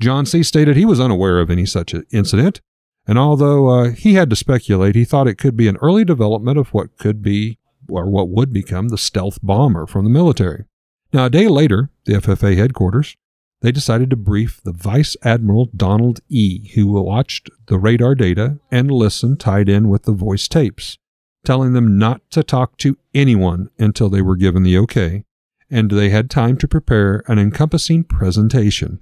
[0.00, 0.42] John C.
[0.42, 2.60] stated he was unaware of any such incident,
[3.06, 6.58] and although uh, he had to speculate, he thought it could be an early development
[6.58, 10.64] of what could be or what would become the stealth bomber from the military.
[11.12, 13.16] Now, a day later, the FFA headquarters,
[13.62, 18.90] they decided to brief the Vice Admiral Donald E., who watched the radar data and
[18.90, 20.96] listened tied in with the voice tapes,
[21.44, 25.24] telling them not to talk to anyone until they were given the okay,
[25.70, 28.98] and they had time to prepare an encompassing presentation.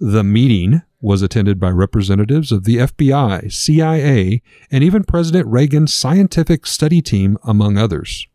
[0.00, 6.66] The meeting was attended by representatives of the FBI, CIA, and even President Reagan's scientific
[6.66, 8.26] study team, among others.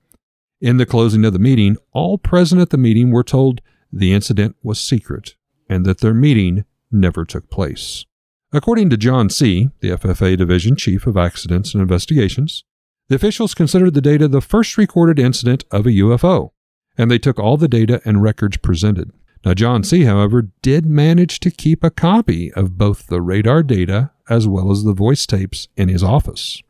[0.62, 4.56] In the closing of the meeting, all present at the meeting were told the incident
[4.64, 5.36] was secret
[5.70, 8.06] and that their meeting never took place.
[8.54, 12.64] According to John C., the FFA Division Chief of Accidents and Investigations,
[13.10, 16.52] the officials considered the data the first recorded incident of a UFO,
[16.98, 19.12] and they took all the data and records presented.
[19.46, 24.12] Now, John C., however, did manage to keep a copy of both the radar data
[24.30, 26.62] as well as the voice tapes in his office.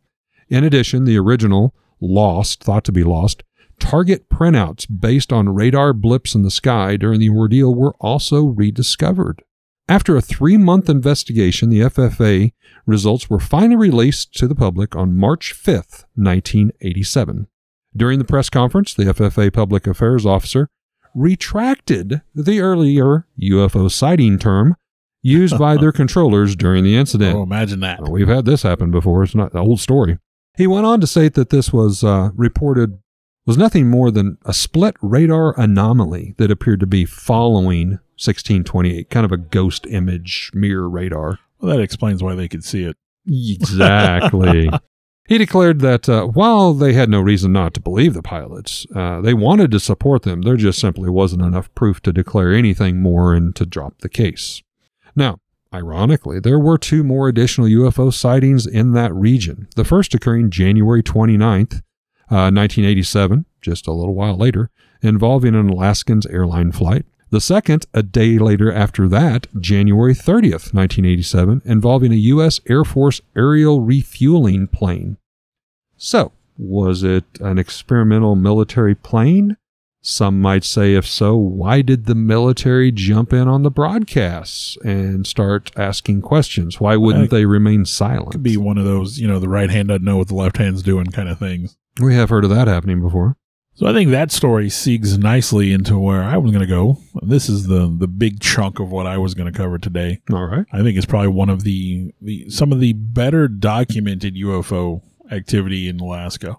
[0.49, 3.43] In addition, the original, lost, thought to be lost,
[3.79, 9.43] Target printouts based on radar blips in the sky during the ordeal were also rediscovered.
[9.89, 12.51] After a three month investigation, the FFA
[12.85, 17.47] results were finally released to the public on March 5th, 1987.
[17.95, 20.69] During the press conference, the FFA public affairs officer
[21.15, 24.75] retracted the earlier UFO sighting term
[25.23, 27.35] used by their controllers during the incident.
[27.35, 28.07] Oh, imagine that.
[28.09, 29.23] We've had this happen before.
[29.23, 30.19] It's not an old story.
[30.57, 32.99] He went on to state that this was uh, reported
[33.47, 39.25] was nothing more than a split radar anomaly that appeared to be following 1628, kind
[39.25, 41.39] of a ghost image mirror radar.
[41.59, 42.97] Well, that explains why they could see it.
[43.25, 44.69] Exactly.
[45.27, 49.21] he declared that uh, while they had no reason not to believe the pilots, uh,
[49.21, 50.41] they wanted to support them.
[50.41, 54.61] There just simply wasn't enough proof to declare anything more and to drop the case.
[55.15, 55.39] Now,
[55.73, 59.67] Ironically, there were two more additional UFO sightings in that region.
[59.75, 61.81] The first occurring January 29th,
[62.29, 64.69] uh, 1987, just a little while later,
[65.01, 67.05] involving an Alaskan's airline flight.
[67.29, 72.61] The second, a day later after that, January 30th, 1987, involving a U.S.
[72.69, 75.17] Air Force aerial refueling plane.
[75.97, 79.57] So, was it an experimental military plane?
[80.01, 85.27] Some might say, if so, why did the military jump in on the broadcasts and
[85.27, 86.79] start asking questions?
[86.79, 88.31] Why wouldn't Uh, they remain silent?
[88.31, 90.57] Could be one of those, you know, the right hand doesn't know what the left
[90.57, 91.75] hand's doing kind of things.
[91.99, 93.37] We have heard of that happening before.
[93.77, 96.97] So I think that story segues nicely into where I was going to go.
[97.21, 100.19] This is the the big chunk of what I was going to cover today.
[100.31, 100.65] All right.
[100.73, 105.87] I think it's probably one of the, the some of the better documented UFO activity
[105.87, 106.57] in Alaska.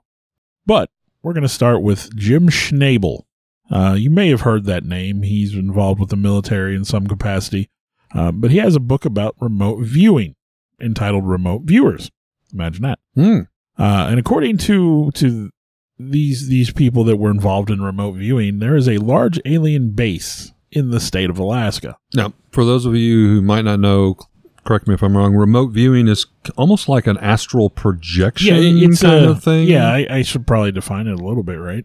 [0.64, 0.90] But
[1.22, 3.24] we're going to start with Jim Schnabel.
[3.68, 5.22] Uh, you may have heard that name.
[5.22, 7.68] He's involved with the military in some capacity,
[8.14, 10.36] uh, but he has a book about remote viewing
[10.80, 12.12] entitled "Remote Viewers."
[12.54, 13.00] Imagine that.
[13.16, 13.40] Hmm.
[13.78, 15.50] Uh, and according to to
[15.98, 20.52] these these people that were involved in remote viewing, there is a large alien base
[20.70, 21.96] in the state of Alaska.
[22.14, 24.16] Now, for those of you who might not know,
[24.64, 25.34] correct me if I'm wrong.
[25.34, 29.68] Remote viewing is almost like an astral projection it's kind a, of thing.
[29.68, 31.84] Yeah, I, I should probably define it a little bit, right?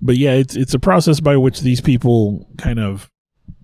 [0.00, 3.10] But yeah, it's it's a process by which these people kind of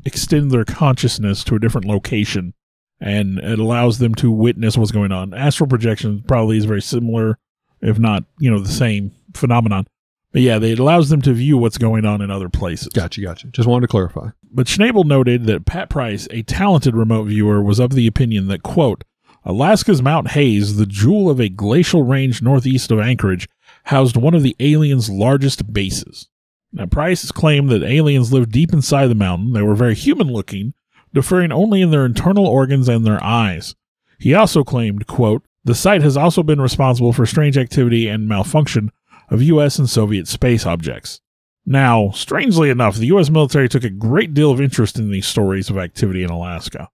[0.04, 2.54] extend their consciousness to a different location,
[3.00, 5.34] and it allows them to witness what's going on.
[5.34, 7.38] Astral projection probably is very similar,
[7.82, 9.86] if not you know the same phenomenon.
[10.32, 12.88] But yeah, it allows them to view what's going on in other places.
[12.88, 13.48] Gotcha, gotcha.
[13.48, 14.28] Just wanted to clarify.
[14.52, 18.62] But Schnabel noted that Pat Price, a talented remote viewer, was of the opinion that,
[18.62, 19.02] quote,
[19.44, 23.48] Alaska's Mount Hayes, the jewel of a glacial range northeast of Anchorage,
[23.84, 26.28] housed one of the aliens' largest bases.
[26.72, 29.52] Now, Price claimed that aliens lived deep inside the mountain.
[29.52, 30.74] They were very human looking,
[31.12, 33.74] differing only in their internal organs and their eyes.
[34.18, 38.90] He also claimed, quote, the site has also been responsible for strange activity and malfunction
[39.28, 39.78] of U.S.
[39.78, 41.20] and Soviet space objects.
[41.66, 43.30] Now, strangely enough, the U.S.
[43.30, 46.88] military took a great deal of interest in these stories of activity in Alaska.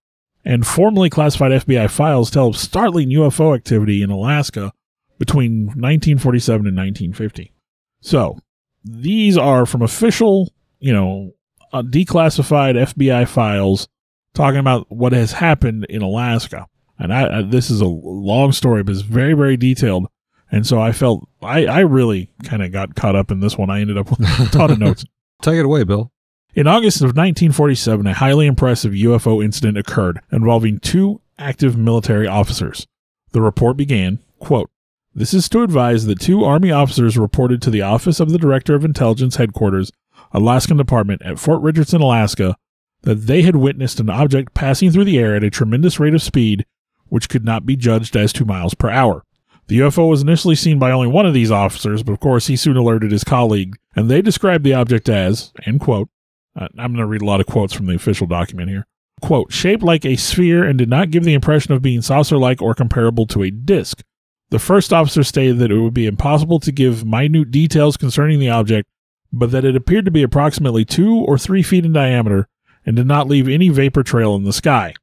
[0.44, 4.72] And formally classified FBI files tell of startling UFO activity in Alaska
[5.18, 7.52] between 1947 and 1950.
[8.00, 8.38] So,
[8.85, 11.33] these are from official, you know,
[11.72, 13.88] uh, declassified FBI files
[14.35, 16.66] talking about what has happened in Alaska.
[16.98, 20.09] And I, I, this is a long story, but it's very, very detailed.
[20.50, 23.70] And so I felt I, I really kind of got caught up in this one.
[23.70, 25.04] I ended up with a ton of notes.
[25.42, 26.12] Take it away, Bill.
[26.54, 32.87] In August of 1947, a highly impressive UFO incident occurred involving two active military officers.
[33.32, 34.70] The report began, quote,
[35.14, 38.74] This is to advise that two Army officers reported to the Office of the Director
[38.74, 39.92] of Intelligence Headquarters,
[40.32, 42.56] Alaskan Department at Fort Richardson, Alaska,
[43.02, 46.22] that they had witnessed an object passing through the air at a tremendous rate of
[46.22, 46.64] speed,
[47.08, 49.22] which could not be judged as two miles per hour.
[49.68, 52.56] The UFO was initially seen by only one of these officers, but of course he
[52.56, 56.08] soon alerted his colleague, and they described the object as, end quote,
[56.54, 58.86] uh, I'm going to read a lot of quotes from the official document here.
[59.20, 62.62] Quote, shaped like a sphere and did not give the impression of being saucer like
[62.62, 64.02] or comparable to a disk.
[64.50, 68.50] The first officer stated that it would be impossible to give minute details concerning the
[68.50, 68.88] object,
[69.32, 72.46] but that it appeared to be approximately two or three feet in diameter
[72.84, 74.94] and did not leave any vapor trail in the sky.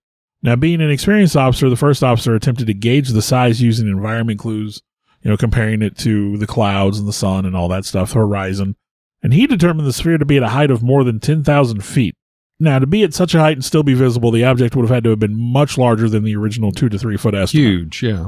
[0.43, 4.39] Now, being an experienced officer, the first officer attempted to gauge the size using environment
[4.39, 4.81] clues,
[5.21, 8.19] you know, comparing it to the clouds and the sun and all that stuff, the
[8.19, 8.75] horizon.
[9.23, 12.15] And he determined the sphere to be at a height of more than 10,000 feet.
[12.59, 14.93] Now, to be at such a height and still be visible, the object would have
[14.93, 17.65] had to have been much larger than the original two to three foot estimate.
[17.65, 18.27] Huge, yeah.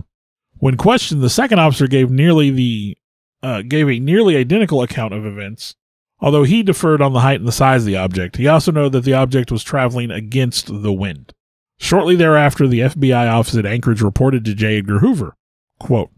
[0.58, 2.98] When questioned, the second officer gave nearly the
[3.44, 5.76] uh, gave a nearly identical account of events,
[6.20, 8.38] although he deferred on the height and the size of the object.
[8.38, 11.35] He also noted that the object was traveling against the wind.
[11.78, 14.78] Shortly thereafter, the FBI office at Anchorage reported to J.
[14.78, 15.36] Edgar Hoover,
[15.80, 16.10] quote,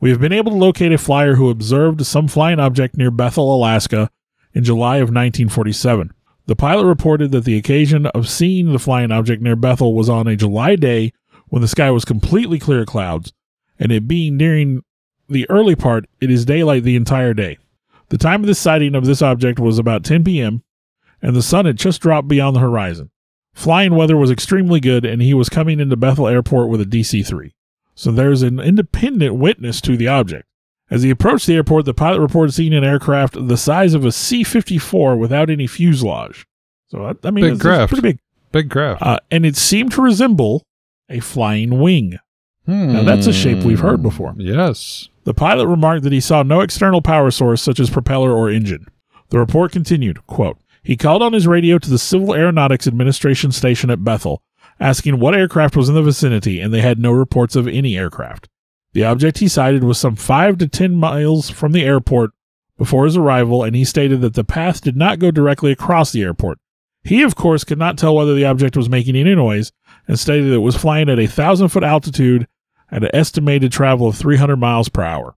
[0.00, 3.54] We have been able to locate a flyer who observed some flying object near Bethel,
[3.54, 4.10] Alaska,
[4.52, 6.12] in July of 1947.
[6.46, 10.26] The pilot reported that the occasion of seeing the flying object near Bethel was on
[10.26, 11.12] a July day
[11.48, 13.32] when the sky was completely clear of clouds,
[13.78, 14.82] and it being during
[15.28, 17.58] the early part, it is daylight the entire day.
[18.08, 20.62] The time of the sighting of this object was about 10 p.m.,
[21.22, 23.10] and the sun had just dropped beyond the horizon.
[23.54, 27.24] Flying weather was extremely good, and he was coming into Bethel Airport with a DC
[27.26, 27.54] 3.
[27.94, 30.46] So there's an independent witness to the object.
[30.90, 34.12] As he approached the airport, the pilot reported seeing an aircraft the size of a
[34.12, 36.44] C 54 without any fuselage.
[36.88, 37.92] So, I- I mean, Big it's, it's craft.
[37.92, 38.18] pretty big.
[38.52, 39.02] Big craft.
[39.02, 40.62] Uh, and it seemed to resemble
[41.08, 42.18] a flying wing.
[42.66, 44.34] now, that's a shape we've heard before.
[44.36, 45.08] Yes.
[45.24, 48.86] The pilot remarked that he saw no external power source such as propeller or engine.
[49.30, 53.90] The report continued, quote, He called on his radio to the Civil Aeronautics Administration station
[53.90, 54.42] at Bethel,
[54.78, 58.48] asking what aircraft was in the vicinity, and they had no reports of any aircraft.
[58.92, 62.32] The object he sighted was some five to ten miles from the airport
[62.76, 66.22] before his arrival, and he stated that the path did not go directly across the
[66.22, 66.58] airport.
[67.02, 69.72] He, of course, could not tell whether the object was making any noise,
[70.06, 72.46] and stated that it was flying at a thousand foot altitude
[72.90, 75.34] at an estimated travel of 300 miles per hour.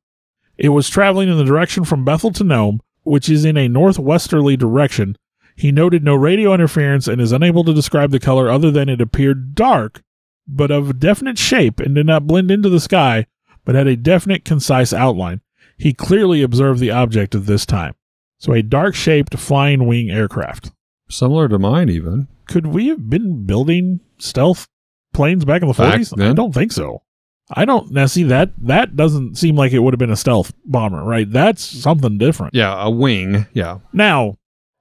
[0.58, 4.58] It was traveling in the direction from Bethel to Nome, which is in a northwesterly
[4.58, 5.18] direction.
[5.58, 9.02] He noted no radio interference and is unable to describe the color other than it
[9.02, 10.04] appeared dark,
[10.48, 13.26] but of definite shape and did not blend into the sky,
[13.66, 15.42] but had a definite, concise outline.
[15.76, 17.96] He clearly observed the object at this time.
[18.38, 20.72] So, a dark shaped flying wing aircraft.
[21.10, 22.28] Similar to mine, even.
[22.48, 24.68] Could we have been building stealth
[25.12, 26.22] planes back in the Back 40s?
[26.22, 27.02] I don't think so.
[27.50, 30.54] I don't now see that that doesn't seem like it would have been a stealth
[30.66, 31.30] bomber, right?
[31.30, 32.54] That's something different.
[32.54, 33.48] Yeah, a wing.
[33.54, 33.80] Yeah.
[33.92, 34.38] Now,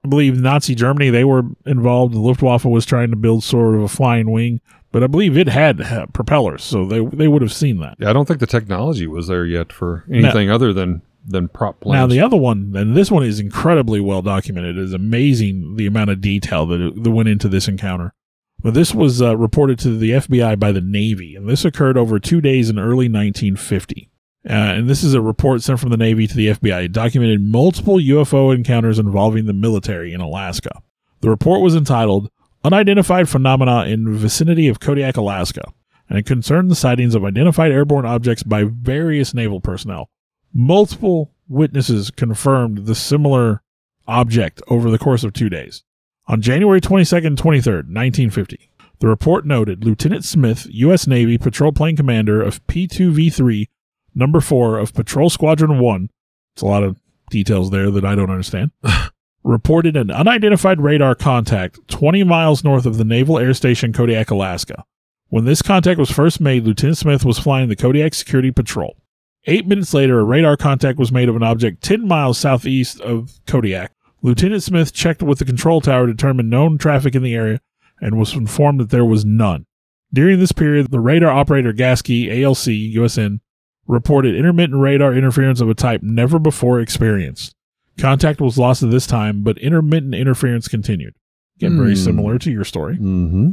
[0.07, 2.13] believe Nazi Germany they were involved.
[2.13, 5.47] The Luftwaffe was trying to build sort of a flying wing, but I believe it
[5.47, 7.97] had uh, propellers, so they they would have seen that.
[7.99, 11.81] Yeah, I don't think the technology was there yet for anything other than than prop
[11.81, 11.93] planes.
[11.93, 14.77] Now the other one, and this one is incredibly well documented.
[14.77, 18.13] It is amazing the amount of detail that, that went into this encounter.
[18.59, 22.19] But this was uh, reported to the FBI by the Navy, and this occurred over
[22.19, 24.09] two days in early 1950.
[24.49, 26.85] Uh, and this is a report sent from the Navy to the FBI.
[26.85, 30.81] It documented multiple UFO encounters involving the military in Alaska.
[31.19, 32.29] The report was entitled
[32.63, 35.63] Unidentified Phenomena in Vicinity of Kodiak, Alaska,
[36.09, 40.09] and it concerned the sightings of identified airborne objects by various naval personnel.
[40.53, 43.61] Multiple witnesses confirmed the similar
[44.07, 45.83] object over the course of two days.
[46.27, 48.69] On January 22nd and 23rd, 1950,
[48.99, 51.05] the report noted Lieutenant Smith, U.S.
[51.07, 53.67] Navy Patrol Plane Commander of P2V3,
[54.15, 56.09] Number 4 of Patrol Squadron 1,
[56.55, 56.99] it's a lot of
[57.29, 58.71] details there that I don't understand,
[59.43, 64.83] reported an unidentified radar contact 20 miles north of the Naval Air Station Kodiak, Alaska.
[65.29, 68.97] When this contact was first made, Lieutenant Smith was flying the Kodiak Security Patrol.
[69.45, 73.39] Eight minutes later, a radar contact was made of an object 10 miles southeast of
[73.45, 73.91] Kodiak.
[74.21, 77.61] Lieutenant Smith checked with the control tower to determine known traffic in the area
[78.01, 79.65] and was informed that there was none.
[80.13, 83.39] During this period, the radar operator Gasky, ALC, USN,
[83.87, 87.53] reported intermittent radar interference of a type never before experienced.
[87.97, 91.15] Contact was lost at this time, but intermittent interference continued.
[91.57, 92.03] Again, very Hmm.
[92.03, 92.97] similar to your story.
[92.97, 93.51] Mm-hmm.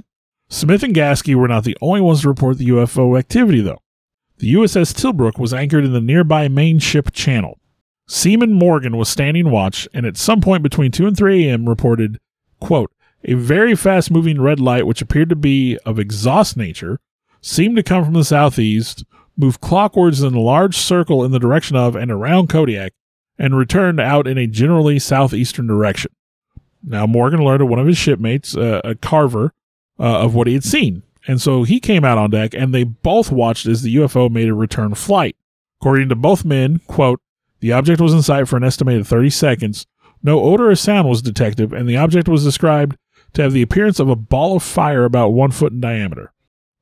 [0.50, 3.80] Smith and Gasky were not the only ones to report the UFO activity, though.
[4.38, 7.58] The USS Tillamook was anchored in the nearby main ship channel.
[8.06, 11.66] Seaman Morgan was standing watch and at some point between 2 and 3 a.m.
[11.68, 12.18] reported,
[12.60, 12.92] quote,
[13.24, 16.98] a very fast moving red light which appeared to be of exhaust nature
[17.40, 19.04] seemed to come from the southeast,
[19.36, 22.92] moved clockwards in a large circle in the direction of and around Kodiak,
[23.38, 26.12] and returned out in a generally southeastern direction.
[26.82, 29.52] Now, Morgan learned of one of his shipmates, uh, a carver,
[29.98, 31.02] uh, of what he had seen.
[31.26, 34.48] And so he came out on deck and they both watched as the UFO made
[34.48, 35.36] a return flight.
[35.80, 37.20] According to both men, quote,
[37.60, 39.86] the object was in sight for an estimated 30 seconds.
[40.22, 42.96] No odor or sound was detected, and the object was described
[43.32, 46.33] to have the appearance of a ball of fire about one foot in diameter.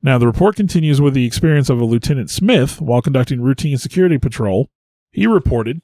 [0.03, 4.17] Now, the report continues with the experience of a Lieutenant Smith while conducting routine security
[4.17, 4.69] patrol.
[5.11, 5.81] He reported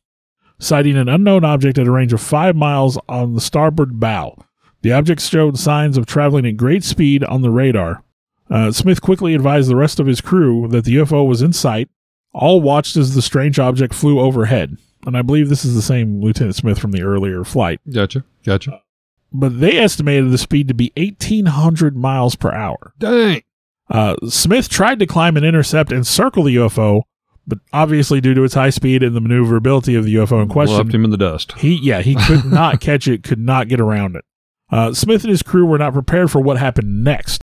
[0.59, 4.37] sighting an unknown object at a range of five miles on the starboard bow.
[4.81, 8.03] The object showed signs of traveling at great speed on the radar.
[8.49, 11.89] Uh, Smith quickly advised the rest of his crew that the UFO was in sight.
[12.33, 14.77] All watched as the strange object flew overhead.
[15.05, 17.79] And I believe this is the same Lieutenant Smith from the earlier flight.
[17.89, 18.25] Gotcha.
[18.43, 18.81] Gotcha.
[19.31, 22.93] But they estimated the speed to be 1,800 miles per hour.
[22.99, 23.43] Dang.
[23.89, 27.03] Uh, Smith tried to climb and intercept and circle the UFO,
[27.47, 30.77] but obviously, due to its high speed and the maneuverability of the UFO in question,
[30.77, 31.53] Left him in the dust.
[31.53, 34.25] he yeah he could not catch it, could not get around it.
[34.71, 37.41] Uh, Smith and his crew were not prepared for what happened next.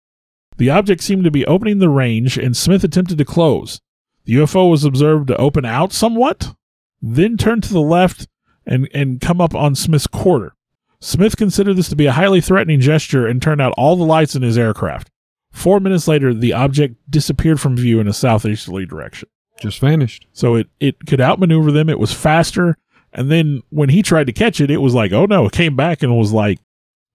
[0.58, 3.82] The object seemed to be opening the range, and Smith attempted to close.
[4.26, 6.54] The UFO was observed to open out somewhat,
[7.02, 8.28] then turn to the left
[8.68, 10.54] and and come up on Smith's quarter.
[11.02, 14.36] Smith considered this to be a highly threatening gesture and turned out all the lights
[14.36, 15.10] in his aircraft.
[15.56, 19.30] Four minutes later, the object disappeared from view in a southeasterly direction.
[19.60, 20.28] Just vanished.
[20.34, 21.90] So it, it could outmaneuver them.
[21.90, 22.78] It was faster.
[23.14, 25.76] And then when he tried to catch it, it was like, oh no, it came
[25.78, 26.60] back and was like,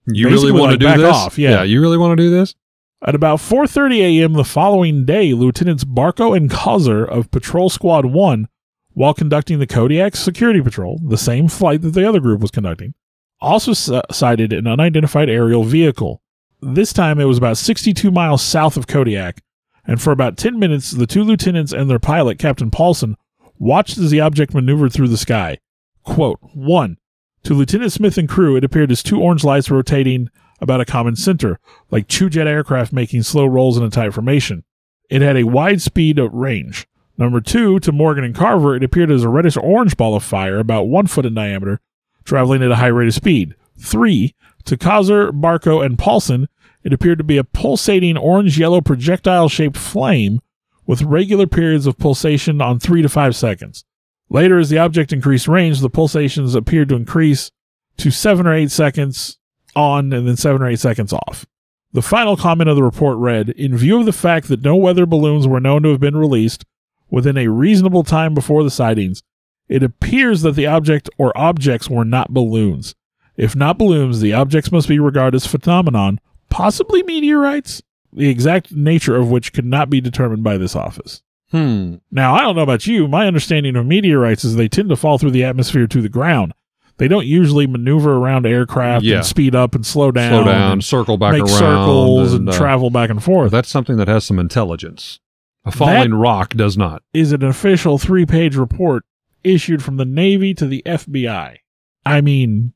[0.06, 1.14] You really want like, to do this?
[1.14, 1.62] off, yeah.
[1.62, 2.54] You really want to do this?
[3.02, 4.32] At about 4:30 a.m.
[4.32, 8.48] the following day, Lieutenants Barco and Causer of Patrol Squad 1,
[8.92, 12.94] while conducting the Kodiak security patrol, the same flight that the other group was conducting,
[13.40, 16.19] also s- sighted an unidentified aerial vehicle.
[16.62, 19.42] This time it was about 62 miles south of Kodiak,
[19.86, 23.16] and for about 10 minutes the two lieutenants and their pilot, Captain Paulson,
[23.58, 25.58] watched as the object maneuvered through the sky.
[26.04, 26.98] Quote, 1.
[27.44, 30.28] To Lieutenant Smith and crew, it appeared as two orange lights rotating
[30.60, 31.58] about a common center,
[31.90, 34.64] like two jet aircraft making slow rolls in a tight formation.
[35.08, 36.86] It had a wide speed of range.
[37.16, 40.58] Number two, to Morgan and Carver, it appeared as a reddish orange ball of fire
[40.58, 41.80] about one foot in diameter,
[42.24, 43.54] traveling at a high rate of speed.
[43.78, 44.34] Three,
[44.64, 46.48] to Kaiser, Barco, and Paulson,
[46.82, 50.40] it appeared to be a pulsating orange yellow projectile shaped flame
[50.86, 53.84] with regular periods of pulsation on three to five seconds.
[54.28, 57.50] Later, as the object increased range, the pulsations appeared to increase
[57.98, 59.38] to seven or eight seconds
[59.76, 61.46] on and then seven or eight seconds off.
[61.92, 65.06] The final comment of the report read In view of the fact that no weather
[65.06, 66.64] balloons were known to have been released
[67.10, 69.22] within a reasonable time before the sightings,
[69.68, 72.94] it appears that the object or objects were not balloons.
[73.40, 76.20] If not balloons, the objects must be regarded as phenomenon,
[76.50, 77.82] possibly meteorites,
[78.12, 81.22] the exact nature of which could not be determined by this office.
[81.50, 81.96] Hmm.
[82.10, 83.08] Now, I don't know about you.
[83.08, 86.52] My understanding of meteorites is they tend to fall through the atmosphere to the ground.
[86.98, 89.16] They don't usually maneuver around aircraft Yeah.
[89.16, 91.48] and speed up and slow down, Slow down, and circle back make around.
[91.48, 93.50] circles and, uh, travel back and forth.
[93.50, 95.18] That's something that has some intelligence.
[95.64, 97.02] A falling rock does not.
[97.14, 99.04] is an official three page report
[99.42, 101.56] issued from the Navy to the FBI.
[102.04, 102.74] I mean,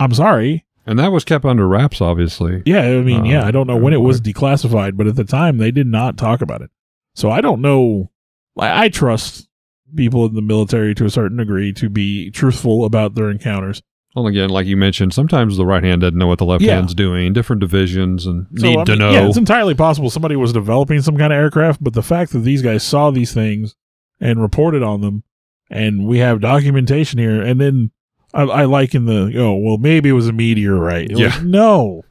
[0.00, 0.64] I'm sorry.
[0.86, 2.62] And that was kept under wraps, obviously.
[2.66, 5.24] Yeah, I mean, Uh, yeah, I don't know when it was declassified, but at the
[5.24, 6.70] time they did not talk about it.
[7.14, 8.10] So I don't know.
[8.58, 9.48] I, I trust
[9.96, 13.80] people in the military to a certain degree to be truthful about their encounters.
[14.14, 16.74] Well, again, like you mentioned, sometimes the right hand doesn't know what the left Yeah.
[16.76, 17.32] hand's doing.
[17.32, 19.10] Different divisions and So, need I to know.
[19.10, 22.40] Yeah, it's entirely possible somebody was developing some kind of aircraft, but the fact that
[22.40, 23.74] these guys saw these things
[24.20, 25.24] and reported on them,
[25.70, 27.90] and we have documentation here, and then
[28.34, 31.10] I, I like in the oh well maybe it was a meteorite.
[31.12, 31.40] Like, Yeah.
[31.44, 32.02] no,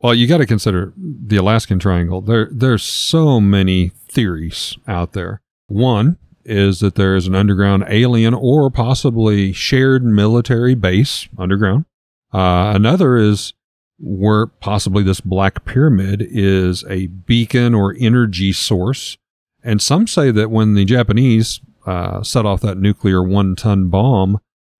[0.00, 2.20] Well, you got to consider the Alaskan Triangle.
[2.20, 5.40] There, there's so many theories out there.
[5.68, 11.86] One is that there is an underground alien or possibly shared military base underground.
[12.32, 13.52] Uh, another is
[13.98, 19.16] where possibly this black pyramid is a beacon or energy source.
[19.64, 24.38] And some say that when the Japanese uh, set off that nuclear one-ton bomb,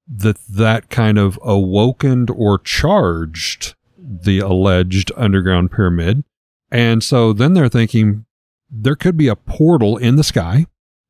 [0.08, 6.24] that that kind of awokened or charged the alleged underground pyramid.
[6.70, 8.24] And so then they're thinking
[8.70, 10.66] there could be a portal in the sky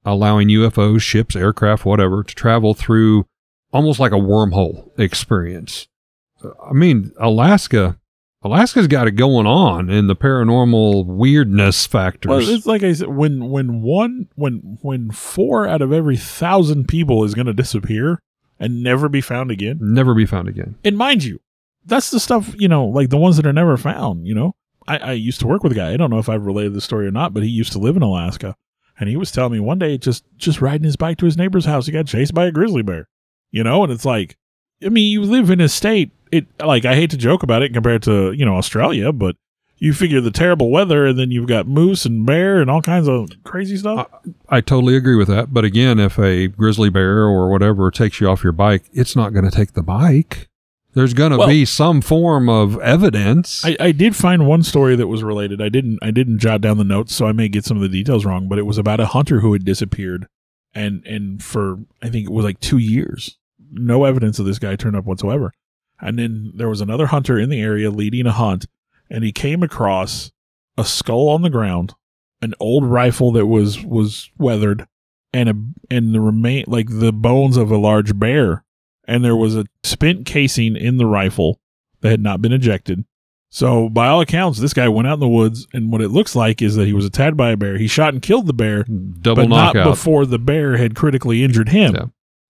[0.07, 3.27] allowing UFOs, ships, aircraft, whatever, to travel through
[3.73, 5.89] almost like a wormhole experience.
[6.65, 7.99] I mean, Alaska,
[8.43, 12.31] Alaska's got it going on in the paranormal weirdness factors.
[12.31, 16.87] well, it's like I said when when one when when four out of every thousand
[16.87, 18.21] people is going to disappear
[18.59, 19.79] and never be found again.
[19.81, 20.77] Never be found again.
[20.85, 21.41] And mind you,
[21.85, 24.27] that's the stuff you know, like the ones that are never found.
[24.27, 25.93] You know, I, I used to work with a guy.
[25.93, 27.97] I don't know if I've related the story or not, but he used to live
[27.97, 28.57] in Alaska,
[28.99, 31.65] and he was telling me one day just just riding his bike to his neighbor's
[31.65, 33.09] house, he got chased by a grizzly bear.
[33.51, 34.37] You know, and it's like,
[34.85, 36.13] I mean, you live in a state.
[36.33, 39.37] It like I hate to joke about it compared to you know Australia, but
[39.79, 43.09] you figure the terrible weather, and then you've got moose and bear and all kinds
[43.09, 44.09] of crazy stuff.
[44.49, 45.53] I totally agree with that.
[45.53, 49.33] But again, if a grizzly bear or whatever takes you off your bike, it's not
[49.35, 50.49] going to take the bike.
[50.95, 53.63] There's going to Well- be some form of evidence.
[53.67, 55.61] I, I did find one story that was related.
[55.61, 57.89] I didn't I didn't jot down the notes, so I may get some of the
[57.91, 58.49] details wrong.
[58.49, 60.27] But it was about a hunter who had disappeared,
[60.75, 63.37] and and for I think it was like two years,
[63.71, 65.53] no evidence of this guy turned up whatsoever.
[66.01, 68.65] And then there was another hunter in the area leading a hunt,
[69.11, 70.31] and he came across
[70.77, 71.95] a skull on the ground,
[72.43, 74.87] an old rifle that was was weathered,
[75.33, 75.55] and a
[75.91, 78.65] and the remain like the bones of a large bear,
[79.07, 81.61] and there was a spent casing in the rifle
[82.01, 83.05] that had not been ejected.
[83.49, 86.35] So, by all accounts, this guy went out in the woods, and what it looks
[86.35, 87.79] like is that he was attacked by a bear.
[87.79, 91.69] He shot and killed the bear, Double but not before the bear had critically injured
[91.69, 91.95] him.
[91.95, 92.07] Yeah.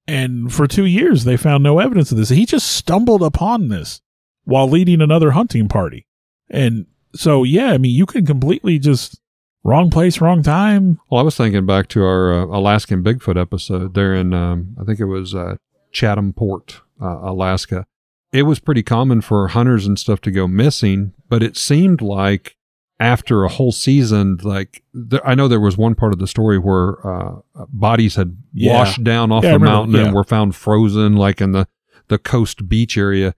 [0.08, 2.30] And for two years, they found no evidence of this.
[2.30, 4.00] He just stumbled upon this
[4.44, 6.05] while leading another hunting party.
[6.50, 9.20] And so, yeah, I mean, you can completely just
[9.64, 11.00] wrong place, wrong time.
[11.10, 14.84] Well, I was thinking back to our uh, Alaskan Bigfoot episode there in, um, I
[14.84, 15.56] think it was uh,
[15.92, 17.86] Chatham Port, uh, Alaska.
[18.32, 22.56] it was pretty common for hunters and stuff to go missing, but it seemed like
[23.00, 24.82] after a whole season, like
[25.24, 27.36] I know there was one part of the story where uh,
[27.68, 28.72] bodies had Yeah.
[28.78, 30.04] washed down off Yeah, the mountain yeah.
[30.06, 31.66] and were found frozen, like in the
[32.08, 33.34] the coast beach area.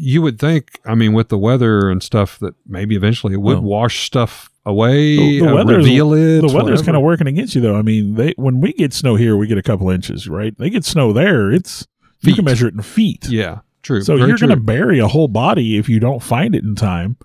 [0.00, 3.54] You would think, I mean, with the weather and stuff, that maybe eventually it would
[3.58, 6.40] Well, wash stuff away, the- the uh, weather's- reveal it.
[6.40, 7.76] the weather's kind of working against you though.
[7.76, 10.56] I mean, they when we get snow here, we get a couple inches, right?
[10.56, 11.50] They get snow there.
[11.50, 11.86] It's
[12.20, 12.30] feet.
[12.30, 13.28] you can measure it in feet.
[13.28, 14.02] yeah, true.
[14.02, 16.74] So Very you're going to bury a whole body if you don't find it in
[16.76, 17.16] time.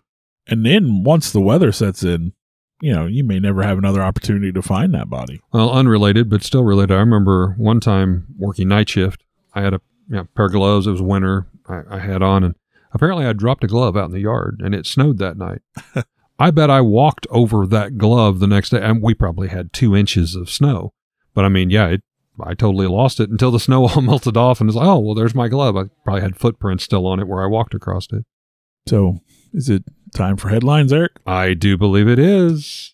[0.48, 2.34] And then once the weather sets in,
[2.82, 5.40] you know, you may never have another opportunity to find that body.
[5.54, 6.94] Well, unrelated, but still related.
[6.96, 9.24] I remember one time working night shift.
[9.54, 10.88] I had a you know, pair of gloves.
[10.88, 11.48] It was winter.
[11.70, 12.56] I, I had on, and
[12.94, 15.62] apparently I dropped a glove out in the yard, and it snowed that night.
[16.40, 19.96] I bet I walked over that glove the next day, and we probably had two
[19.96, 20.94] inches of snow.
[21.34, 22.02] But I mean, yeah, it,
[22.42, 25.16] I totally lost it until the snow all melted off, and it's like, oh, well,
[25.16, 25.76] there's my glove.
[25.78, 28.26] I probably had footprints still on it where I walked across it.
[28.88, 29.20] So
[29.54, 29.84] is it
[30.14, 31.14] time for headlines, Eric?
[31.26, 32.94] I do believe it is.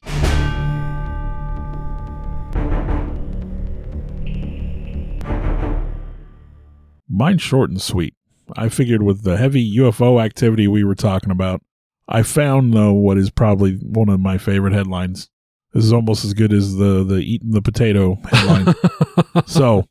[7.11, 8.13] Mine's short and sweet.
[8.57, 11.61] I figured with the heavy UFO activity we were talking about,
[12.07, 15.29] I found though what is probably one of my favorite headlines.
[15.73, 18.73] This is almost as good as the the eating the potato headline.
[19.45, 19.85] so,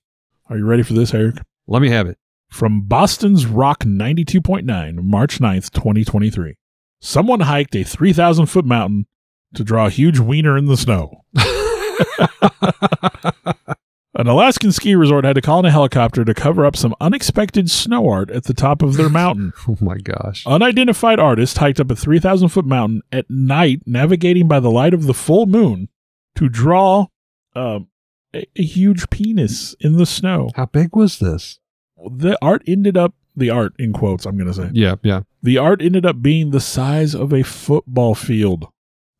[0.50, 1.36] are you ready for this, Eric?
[1.68, 2.18] Let me have it.
[2.50, 6.56] From Boston's Rock 92.9, March 9th, 2023.
[7.00, 9.06] Someone hiked a 3,000 foot mountain
[9.54, 11.24] to draw a huge wiener in the snow.
[14.18, 17.70] An Alaskan ski resort had to call in a helicopter to cover up some unexpected
[17.70, 19.52] snow art at the top of their mountain.
[19.68, 20.44] oh my gosh.
[20.44, 25.04] Unidentified artist hiked up a 3,000 foot mountain at night, navigating by the light of
[25.04, 25.88] the full moon
[26.34, 27.06] to draw
[27.54, 27.78] uh,
[28.34, 30.50] a, a huge penis in the snow.
[30.56, 31.60] How big was this?
[31.96, 35.20] The art ended up, the art in quotes, I'm going to say, Yeah, yeah.
[35.44, 38.66] the art ended up being the size of a football field.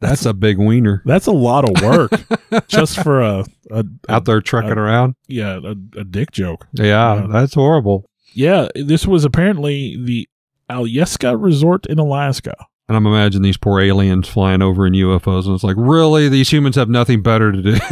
[0.01, 2.13] That's a big wiener That's a lot of work
[2.69, 5.15] just for a, a, a out there trucking uh, around.
[5.27, 6.67] yeah, a, a dick joke.
[6.73, 7.27] Yeah, yeah.
[7.29, 8.09] that's horrible.
[8.33, 10.29] Yeah, this was apparently the
[10.71, 12.55] Alyeska Resort in Alaska.
[12.89, 16.51] And I'm imagining these poor aliens flying over in UFOs, and it's like, really, these
[16.51, 17.77] humans have nothing better to do.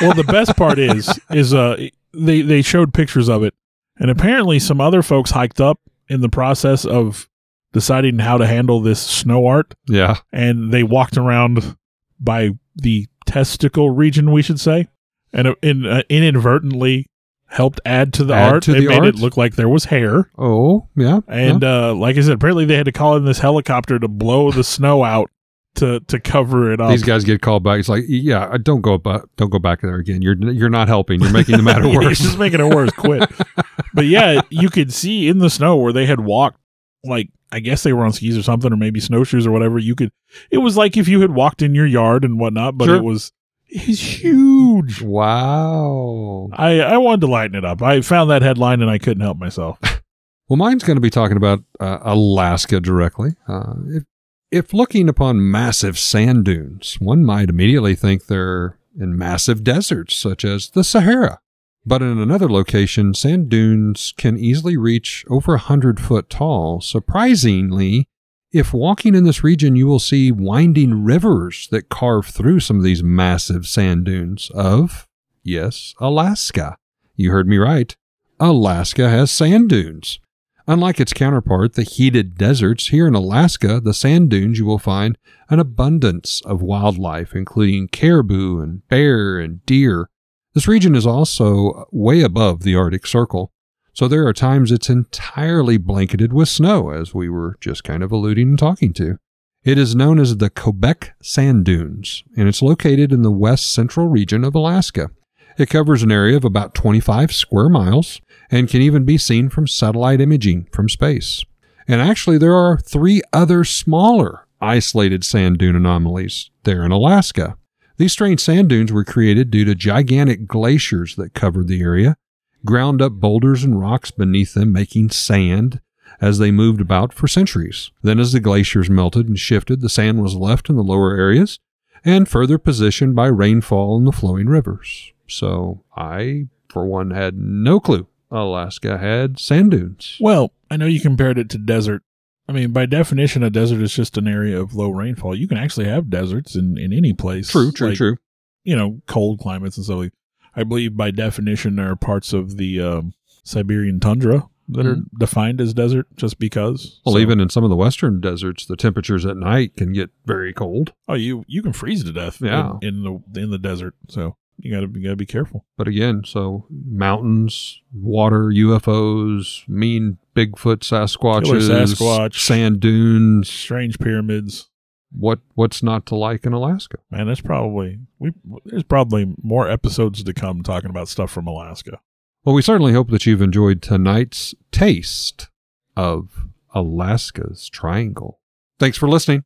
[0.00, 3.52] Well, the best part is is uh they they showed pictures of it,
[3.98, 7.28] and apparently some other folks hiked up in the process of
[7.72, 11.76] deciding how to handle this snow art, yeah, and they walked around
[12.20, 14.88] by the testicle region, we should say,
[15.32, 17.06] and uh, in, uh, inadvertently
[17.50, 18.62] helped add to the Add art.
[18.64, 19.06] to it the made art?
[19.08, 20.30] it look like there was hair.
[20.38, 23.98] oh yeah, And uh, like I said, apparently they had to call in this helicopter
[23.98, 25.30] to blow the snow out
[25.76, 26.90] to to cover it up.
[26.90, 27.78] these guys get called back.
[27.78, 30.22] It's like, yeah, uh, don't go back, don't go back there again.
[30.22, 31.20] You're you're not helping.
[31.20, 32.12] You're making the matter Yeah, worse.
[32.12, 32.90] It's just making it worse.
[32.90, 33.30] Quit.
[33.94, 36.58] but yeah, you could see in the snow where they had walked,
[37.04, 39.78] like I guess they were on skis or something, or maybe snowshoes or whatever.
[39.78, 40.10] You could.
[40.50, 42.96] It was like if you had walked in your yard and whatnot, but Sure.
[42.96, 43.32] it was
[43.70, 45.02] it's huge.
[45.02, 46.48] wow.
[46.52, 47.82] I I wanted to lighten it up.
[47.82, 49.78] I found that headline and I couldn't help myself.
[50.50, 53.32] Well, mine's going to be talking about uh, Alaska directly.
[53.46, 54.04] Uh, if,
[54.50, 60.46] if looking upon massive sand dunes, one might immediately think they're in massive deserts, such
[60.46, 61.40] as the Sahara.
[61.88, 66.82] But in another location, sand dunes can easily reach over a hundred foot tall.
[66.82, 68.06] Surprisingly,
[68.52, 72.82] if walking in this region, you will see winding rivers that carve through some of
[72.82, 75.08] these massive sand dunes of,
[75.42, 76.76] yes, Alaska.
[77.16, 77.96] You heard me right.
[78.38, 80.20] Alaska has sand dunes.
[80.66, 85.16] Unlike its counterpart, the heated deserts, here in Alaska, the sand dunes, you will find
[85.48, 90.10] an abundance of wildlife, including caribou and bear and deer.
[90.58, 93.52] This region is also way above the Arctic Circle,
[93.92, 98.10] so there are times it's entirely blanketed with snow, as we were just kind of
[98.10, 99.18] alluding and talking to.
[99.62, 104.08] It is known as the Kobuk Sand Dunes, and it's located in the west central
[104.08, 105.10] region of Alaska.
[105.58, 109.68] It covers an area of about 25 square miles and can even be seen from
[109.68, 111.44] satellite imaging from space.
[111.86, 117.56] And actually, there are three other smaller isolated sand dune anomalies there in Alaska.
[117.98, 122.16] These strange sand dunes were created due to gigantic glaciers that covered the area,
[122.64, 125.80] ground up boulders and rocks beneath them, making sand
[126.20, 127.90] as they moved about for centuries.
[128.02, 131.58] Then, as the glaciers melted and shifted, the sand was left in the lower areas
[132.04, 135.12] and further positioned by rainfall and the flowing rivers.
[135.26, 140.16] So, I, for one, had no clue Alaska had sand dunes.
[140.20, 142.02] Well, I know you compared it to desert.
[142.48, 145.34] I mean, by definition, a desert is just an area of low rainfall.
[145.34, 147.50] You can actually have deserts in, in any place.
[147.50, 148.16] True, true, like, true.
[148.64, 150.12] You know, cold climates and stuff like.
[150.56, 153.12] I believe by definition there are parts of the um,
[153.44, 157.00] Siberian tundra that are defined as desert just because.
[157.04, 160.10] Well, So- even in some of the western deserts, the temperatures at night can get
[160.26, 160.92] very cold.
[161.06, 162.40] oh, you you can freeze to death.
[162.40, 162.78] Yeah.
[162.82, 163.02] in, in
[163.34, 163.94] the in the desert.
[164.08, 165.64] So you gotta you gotta be careful.
[165.76, 172.38] But again, so mountains, water, UFOs, mean Bigfoot, Sasquatches, Sasquatch.
[172.38, 173.48] sand dunes.
[173.48, 174.68] Strange pyramids.
[175.10, 176.98] What what's not to like in Alaska?
[177.10, 178.32] Man, that's probably we.
[178.66, 182.00] There's probably more episodes to come talking about stuff from Alaska.
[182.44, 185.48] Well, we certainly hope that you've enjoyed tonight's taste
[185.96, 188.40] of Alaska's Triangle.
[188.78, 189.44] Thanks for listening.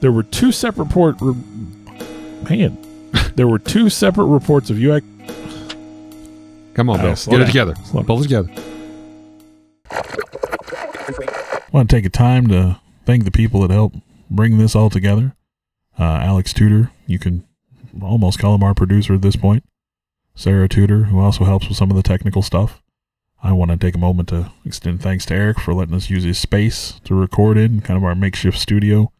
[0.00, 1.16] There were two separate port.
[1.20, 1.34] Re-
[2.48, 2.78] man,
[3.34, 5.04] there were two separate reports of UX.
[6.74, 7.16] Come on, Bill.
[7.16, 7.46] slow Get it down.
[7.48, 7.74] together.
[7.84, 8.50] Slow Pull it together.
[9.90, 13.96] I want to take a time to thank the people that helped
[14.30, 15.34] bring this all together.
[15.98, 17.44] Uh, Alex Tudor, you can
[18.00, 19.64] almost call him our producer at this point.
[20.34, 22.82] Sarah Tudor, who also helps with some of the technical stuff.
[23.42, 26.22] I want to take a moment to extend thanks to Eric for letting us use
[26.24, 29.12] his space to record in, kind of our makeshift studio.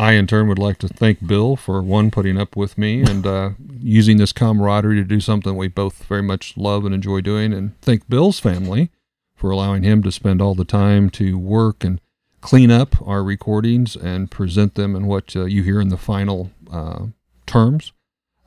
[0.00, 3.26] I, in turn, would like to thank Bill for one, putting up with me and
[3.26, 7.52] uh, using this camaraderie to do something we both very much love and enjoy doing,
[7.52, 8.88] and thank Bill's family
[9.36, 12.00] for allowing him to spend all the time to work and
[12.40, 16.50] clean up our recordings and present them in what uh, you hear in the final
[16.72, 17.08] uh,
[17.44, 17.92] terms,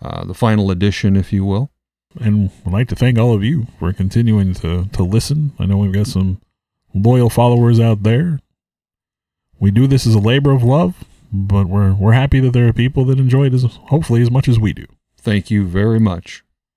[0.01, 1.69] uh, the final edition, if you will.
[2.19, 5.53] And I'd like to thank all of you for continuing to, to listen.
[5.59, 6.41] I know we've got some
[6.95, 8.39] loyal followers out there.
[9.59, 11.03] We do this as a labor of love,
[11.33, 14.47] but we're we're happy that there are people that enjoy it as hopefully as much
[14.47, 14.85] as we do.
[15.17, 16.42] Thank you very much.